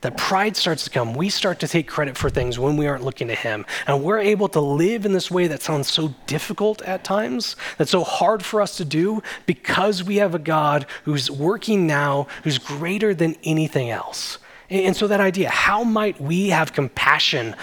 that 0.00 0.16
pride 0.16 0.56
starts 0.56 0.84
to 0.84 0.90
come. 0.90 1.14
We 1.14 1.28
start 1.28 1.58
to 1.60 1.68
take 1.68 1.88
credit 1.88 2.16
for 2.16 2.30
things 2.30 2.58
when 2.58 2.76
we 2.76 2.86
aren't 2.86 3.04
looking 3.04 3.28
to 3.28 3.34
Him. 3.34 3.66
And 3.86 4.04
we're 4.04 4.18
able 4.18 4.48
to 4.50 4.60
live 4.60 5.04
in 5.04 5.12
this 5.12 5.30
way 5.30 5.48
that 5.48 5.62
sounds 5.62 5.90
so 5.90 6.14
difficult 6.26 6.82
at 6.82 7.02
times, 7.02 7.56
that's 7.78 7.90
so 7.90 8.04
hard 8.04 8.44
for 8.44 8.60
us 8.60 8.76
to 8.76 8.84
do, 8.84 9.22
because 9.46 10.04
we 10.04 10.16
have 10.16 10.34
a 10.34 10.38
God 10.38 10.86
who's 11.04 11.30
working 11.30 11.86
now, 11.86 12.28
who's 12.44 12.58
greater 12.58 13.12
than 13.12 13.36
anything 13.42 13.90
else. 13.90 14.38
And 14.70 14.96
so, 14.96 15.06
that 15.08 15.20
idea 15.20 15.48
how 15.48 15.82
might 15.82 16.20
we 16.20 16.50
have 16.50 16.72
compassion 16.72 17.56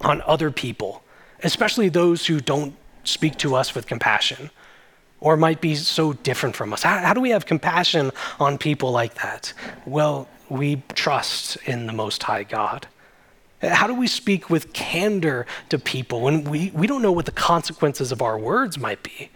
on 0.00 0.22
other 0.22 0.50
people, 0.50 1.02
especially 1.42 1.88
those 1.88 2.26
who 2.26 2.40
don't 2.40 2.74
speak 3.02 3.36
to 3.38 3.54
us 3.54 3.74
with 3.74 3.86
compassion? 3.86 4.50
Or 5.20 5.38
might 5.38 5.62
be 5.62 5.74
so 5.74 6.12
different 6.12 6.54
from 6.54 6.74
us. 6.74 6.82
How, 6.82 6.98
how 6.98 7.14
do 7.14 7.20
we 7.20 7.30
have 7.30 7.46
compassion 7.46 8.10
on 8.38 8.58
people 8.58 8.90
like 8.90 9.14
that? 9.14 9.54
Well, 9.86 10.28
we 10.48 10.82
trust 10.94 11.56
in 11.64 11.86
the 11.86 11.92
Most 11.92 12.22
High 12.24 12.44
God? 12.44 12.86
How 13.62 13.86
do 13.86 13.94
we 13.94 14.06
speak 14.06 14.50
with 14.50 14.72
candor 14.72 15.46
to 15.70 15.78
people 15.78 16.20
when 16.20 16.44
we, 16.44 16.70
we 16.74 16.86
don't 16.86 17.02
know 17.02 17.12
what 17.12 17.26
the 17.26 17.32
consequences 17.32 18.12
of 18.12 18.20
our 18.20 18.38
words 18.38 18.78
might 18.78 19.02
be? 19.02 19.30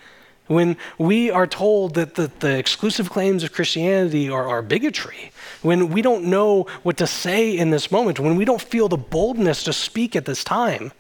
When 0.49 0.77
we 0.97 1.31
are 1.31 1.47
told 1.47 1.95
that 1.95 2.15
the, 2.15 2.31
the 2.41 2.59
exclusive 2.59 3.11
claims 3.11 3.43
of 3.43 3.53
Christianity 3.53 4.31
are, 4.31 4.49
are 4.49 4.63
bigotry, 4.63 5.31
when 5.63 5.91
we 5.91 6.01
don't 6.01 6.25
know 6.25 6.67
what 6.83 6.97
to 6.99 7.07
say 7.07 7.57
in 7.57 7.71
this 7.71 7.91
moment, 7.91 8.19
when 8.19 8.37
we 8.37 8.45
don't 8.45 8.61
feel 8.61 8.89
the 8.89 8.97
boldness 8.97 9.65
to 9.65 9.73
speak 9.73 10.17
at 10.17 10.25
this 10.25 10.43
time, 10.43 10.93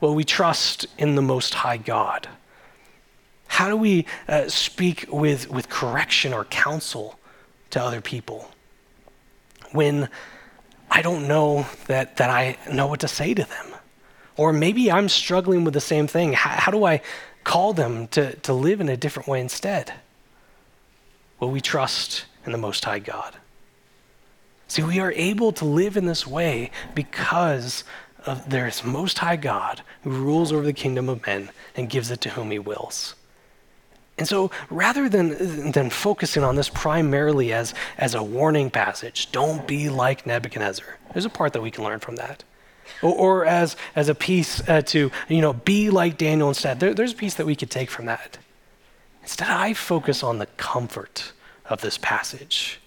well, 0.00 0.14
we 0.14 0.24
trust 0.24 0.86
in 0.96 1.16
the 1.16 1.22
Most 1.22 1.54
High 1.54 1.76
God. 1.76 2.28
How 3.48 3.68
do 3.68 3.76
we 3.76 4.06
uh, 4.28 4.48
speak 4.48 5.06
with, 5.10 5.50
with 5.50 5.68
correction 5.68 6.32
or 6.32 6.44
counsel 6.44 7.18
to 7.70 7.82
other 7.82 8.00
people? 8.00 8.50
When 9.72 10.08
I 10.90 11.02
don't 11.02 11.28
know 11.28 11.66
that, 11.86 12.16
that 12.16 12.30
I 12.30 12.56
know 12.72 12.86
what 12.86 13.00
to 13.00 13.08
say 13.08 13.34
to 13.34 13.44
them. 13.44 13.66
Or 14.36 14.52
maybe 14.52 14.90
I'm 14.90 15.08
struggling 15.08 15.64
with 15.64 15.74
the 15.74 15.80
same 15.80 16.06
thing. 16.06 16.32
How, 16.32 16.50
how 16.50 16.72
do 16.72 16.84
I 16.84 17.02
call 17.44 17.72
them 17.72 18.06
to, 18.08 18.34
to 18.36 18.52
live 18.52 18.80
in 18.80 18.88
a 18.88 18.96
different 18.96 19.28
way 19.28 19.40
instead? 19.40 19.92
Will 21.40 21.50
we 21.50 21.60
trust 21.60 22.26
in 22.46 22.52
the 22.52 22.58
Most 22.58 22.84
High 22.84 22.98
God? 22.98 23.36
See, 24.68 24.82
we 24.82 25.00
are 25.00 25.12
able 25.12 25.52
to 25.52 25.64
live 25.64 25.96
in 25.96 26.06
this 26.06 26.26
way 26.26 26.70
because 26.94 27.84
of 28.26 28.50
there's 28.50 28.84
Most 28.84 29.18
High 29.18 29.36
God 29.36 29.82
who 30.02 30.10
rules 30.10 30.52
over 30.52 30.64
the 30.64 30.72
kingdom 30.72 31.08
of 31.08 31.26
men 31.26 31.50
and 31.74 31.88
gives 31.88 32.10
it 32.10 32.20
to 32.22 32.30
whom 32.30 32.50
he 32.50 32.58
wills. 32.58 33.14
And 34.18 34.26
so 34.26 34.50
rather 34.68 35.08
than, 35.08 35.70
than 35.70 35.90
focusing 35.90 36.42
on 36.42 36.56
this 36.56 36.68
primarily 36.68 37.52
as, 37.52 37.72
as 37.96 38.14
a 38.14 38.22
warning 38.22 38.68
passage, 38.68 39.30
don't 39.30 39.66
be 39.66 39.88
like 39.88 40.26
Nebuchadnezzar. 40.26 40.98
There's 41.12 41.24
a 41.24 41.30
part 41.30 41.52
that 41.52 41.62
we 41.62 41.70
can 41.70 41.84
learn 41.84 42.00
from 42.00 42.16
that. 42.16 42.42
Or, 43.00 43.14
or 43.14 43.46
as, 43.46 43.76
as 43.94 44.08
a 44.08 44.14
piece 44.14 44.66
uh, 44.68 44.82
to, 44.82 45.12
you 45.28 45.40
know, 45.40 45.52
be 45.52 45.88
like 45.88 46.18
Daniel 46.18 46.48
instead. 46.48 46.80
There, 46.80 46.94
there's 46.94 47.12
a 47.12 47.16
piece 47.16 47.34
that 47.34 47.46
we 47.46 47.54
could 47.54 47.70
take 47.70 47.90
from 47.90 48.06
that. 48.06 48.38
Instead, 49.22 49.48
I 49.48 49.72
focus 49.72 50.22
on 50.22 50.38
the 50.38 50.46
comfort 50.46 51.32
of 51.66 51.80
this 51.80 51.98
passage. 51.98 52.80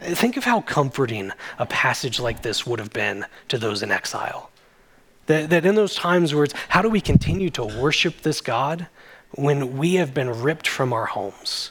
Think 0.00 0.36
of 0.36 0.44
how 0.44 0.60
comforting 0.62 1.30
a 1.58 1.66
passage 1.66 2.18
like 2.18 2.42
this 2.42 2.66
would 2.66 2.78
have 2.78 2.92
been 2.92 3.26
to 3.48 3.58
those 3.58 3.82
in 3.82 3.90
exile. 3.90 4.50
That, 5.26 5.50
that 5.50 5.64
in 5.64 5.74
those 5.74 5.94
times 5.94 6.34
where 6.34 6.44
it's 6.44 6.54
how 6.68 6.82
do 6.82 6.88
we 6.88 7.00
continue 7.00 7.50
to 7.50 7.64
worship 7.64 8.22
this 8.22 8.40
God 8.40 8.86
when 9.36 9.76
we 9.76 9.94
have 9.94 10.14
been 10.14 10.42
ripped 10.42 10.68
from 10.68 10.92
our 10.92 11.06
homes? 11.06 11.70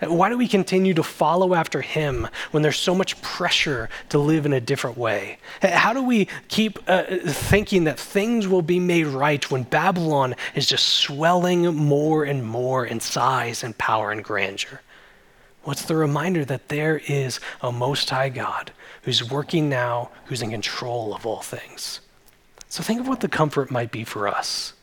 Why 0.00 0.28
do 0.28 0.36
we 0.36 0.46
continue 0.46 0.92
to 0.92 1.02
follow 1.02 1.54
after 1.54 1.80
him 1.80 2.28
when 2.50 2.62
there's 2.62 2.78
so 2.78 2.94
much 2.94 3.20
pressure 3.22 3.88
to 4.10 4.18
live 4.18 4.44
in 4.44 4.52
a 4.52 4.60
different 4.60 4.98
way? 4.98 5.38
How 5.62 5.94
do 5.94 6.02
we 6.02 6.28
keep 6.48 6.78
uh, 6.86 7.04
thinking 7.24 7.84
that 7.84 7.98
things 7.98 8.46
will 8.46 8.60
be 8.60 8.78
made 8.78 9.06
right 9.06 9.50
when 9.50 9.62
Babylon 9.62 10.34
is 10.54 10.66
just 10.66 10.86
swelling 10.86 11.74
more 11.74 12.24
and 12.24 12.44
more 12.44 12.84
in 12.84 13.00
size 13.00 13.64
and 13.64 13.76
power 13.78 14.10
and 14.10 14.22
grandeur? 14.22 14.82
What's 15.62 15.86
the 15.86 15.96
reminder 15.96 16.44
that 16.44 16.68
there 16.68 17.00
is 17.06 17.40
a 17.62 17.72
Most 17.72 18.10
High 18.10 18.28
God 18.28 18.72
who's 19.02 19.28
working 19.28 19.70
now, 19.70 20.10
who's 20.26 20.42
in 20.42 20.50
control 20.50 21.14
of 21.14 21.24
all 21.24 21.40
things? 21.40 22.00
So 22.68 22.82
think 22.82 23.00
of 23.00 23.08
what 23.08 23.20
the 23.20 23.28
comfort 23.28 23.70
might 23.70 23.90
be 23.90 24.04
for 24.04 24.28
us. 24.28 24.74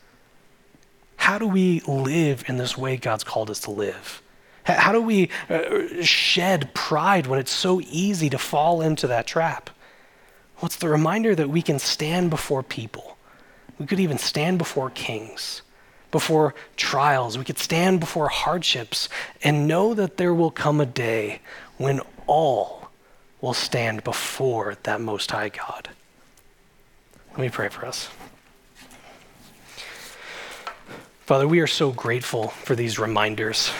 How 1.16 1.38
do 1.38 1.46
we 1.46 1.80
live 1.80 2.44
in 2.48 2.56
this 2.56 2.76
way 2.76 2.96
God's 2.96 3.24
called 3.24 3.50
us 3.50 3.60
to 3.60 3.70
live? 3.70 4.22
How 4.64 4.92
do 4.92 5.00
we 5.00 5.28
uh, 5.50 6.02
shed 6.02 6.72
pride 6.74 7.26
when 7.26 7.38
it's 7.38 7.52
so 7.52 7.80
easy 7.82 8.30
to 8.30 8.38
fall 8.38 8.80
into 8.80 9.06
that 9.06 9.26
trap? 9.26 9.70
Well, 10.56 10.66
it's 10.66 10.76
the 10.76 10.88
reminder 10.88 11.34
that 11.34 11.50
we 11.50 11.60
can 11.60 11.78
stand 11.78 12.30
before 12.30 12.62
people. 12.62 13.18
We 13.78 13.86
could 13.86 14.00
even 14.00 14.18
stand 14.18 14.58
before 14.58 14.88
kings, 14.90 15.62
before 16.10 16.54
trials. 16.76 17.36
We 17.36 17.44
could 17.44 17.58
stand 17.58 18.00
before 18.00 18.28
hardships 18.28 19.08
and 19.42 19.68
know 19.68 19.92
that 19.94 20.16
there 20.16 20.32
will 20.32 20.50
come 20.50 20.80
a 20.80 20.86
day 20.86 21.40
when 21.76 22.00
all 22.26 22.88
will 23.40 23.54
stand 23.54 24.04
before 24.04 24.76
that 24.84 25.00
Most 25.00 25.30
High 25.30 25.50
God. 25.50 25.90
Let 27.32 27.40
me 27.40 27.50
pray 27.50 27.68
for 27.68 27.84
us. 27.84 28.08
Father, 31.24 31.48
we 31.48 31.60
are 31.60 31.66
so 31.66 31.90
grateful 31.90 32.48
for 32.48 32.76
these 32.76 32.98
reminders 32.98 33.72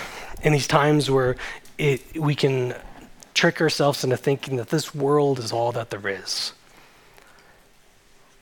in 0.43 0.55
these 0.55 0.67
times 0.67 1.11
where 1.11 1.37
it, 1.77 2.19
we 2.19 2.35
can 2.35 2.75
trick 3.35 3.61
ourselves 3.61 4.03
into 4.03 4.17
thinking 4.17 4.57
that 4.57 4.71
this 4.71 4.95
world 4.95 5.39
is 5.39 5.53
all 5.53 5.71
that 5.73 5.91
there 5.91 6.09
is. 6.09 6.55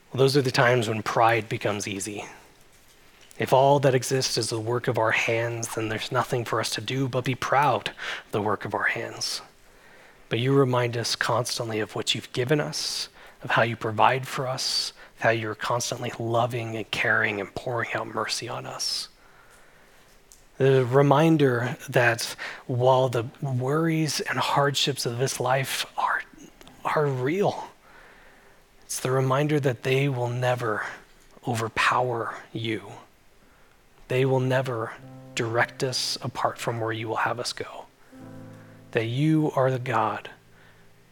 Well, 0.09 0.19
those 0.19 0.37
are 0.37 0.41
the 0.41 0.51
times 0.51 0.87
when 0.87 1.03
pride 1.03 1.49
becomes 1.49 1.85
easy. 1.85 2.23
If 3.37 3.51
all 3.51 3.77
that 3.81 3.93
exists 3.93 4.37
is 4.37 4.49
the 4.49 4.57
work 4.57 4.87
of 4.87 4.97
our 4.97 5.11
hands, 5.11 5.75
then 5.75 5.89
there's 5.89 6.09
nothing 6.09 6.45
for 6.45 6.61
us 6.61 6.69
to 6.69 6.79
do 6.79 7.09
but 7.09 7.25
be 7.25 7.35
proud 7.35 7.89
of 7.89 8.31
the 8.31 8.41
work 8.41 8.63
of 8.63 8.73
our 8.73 8.83
hands. 8.83 9.41
But 10.29 10.39
you 10.39 10.53
remind 10.53 10.95
us 10.95 11.17
constantly 11.17 11.81
of 11.81 11.93
what 11.93 12.15
you've 12.15 12.31
given 12.31 12.61
us, 12.61 13.09
of 13.43 13.49
how 13.51 13.63
you 13.63 13.75
provide 13.75 14.25
for 14.25 14.47
us, 14.47 14.93
how 15.23 15.29
you're 15.29 15.55
constantly 15.55 16.11
loving 16.19 16.75
and 16.75 16.91
caring 16.91 17.39
and 17.39 17.55
pouring 17.55 17.89
out 17.93 18.05
mercy 18.05 18.49
on 18.49 18.65
us. 18.65 19.07
The 20.57 20.83
reminder 20.83 21.77
that 21.87 22.35
while 22.67 23.07
the 23.07 23.27
worries 23.41 24.19
and 24.19 24.37
hardships 24.37 25.05
of 25.05 25.19
this 25.19 25.39
life 25.39 25.85
are, 25.97 26.23
are 26.83 27.05
real, 27.05 27.69
it's 28.83 28.99
the 28.99 29.11
reminder 29.11 29.61
that 29.61 29.83
they 29.83 30.09
will 30.09 30.27
never 30.27 30.85
overpower 31.47 32.35
you. 32.51 32.91
They 34.09 34.25
will 34.25 34.41
never 34.41 34.91
direct 35.35 35.85
us 35.85 36.17
apart 36.21 36.57
from 36.57 36.81
where 36.81 36.91
you 36.91 37.07
will 37.07 37.15
have 37.15 37.39
us 37.39 37.53
go. 37.53 37.85
That 38.91 39.05
you 39.05 39.53
are 39.55 39.71
the 39.71 39.79
God 39.79 40.29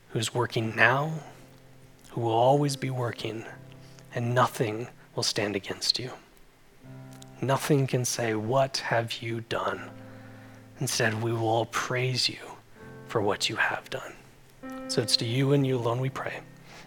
who's 0.10 0.34
working 0.34 0.76
now, 0.76 1.14
who 2.10 2.20
will 2.20 2.34
always 2.34 2.76
be 2.76 2.90
working, 2.90 3.46
and 4.14 4.36
nothing 4.36 4.88
will 5.16 5.24
stand 5.24 5.56
against 5.56 6.00
you. 6.00 6.12
Nothing 7.42 7.88
can 7.88 8.06
say, 8.06 8.34
What 8.36 8.78
have 8.78 9.22
you 9.22 9.42
done? 9.42 9.90
Instead, 10.80 11.22
we 11.22 11.32
will 11.32 11.48
all 11.48 11.66
praise 11.66 12.28
you 12.28 12.40
for 13.08 13.22
what 13.22 13.50
you 13.50 13.56
have 13.56 13.90
done. 13.90 14.14
So 14.88 15.02
it's 15.02 15.18
to 15.18 15.26
you 15.26 15.54
and 15.54 15.66
you 15.66 15.78
alone 15.78 16.00
we 16.00 16.10
pray. 16.10 16.40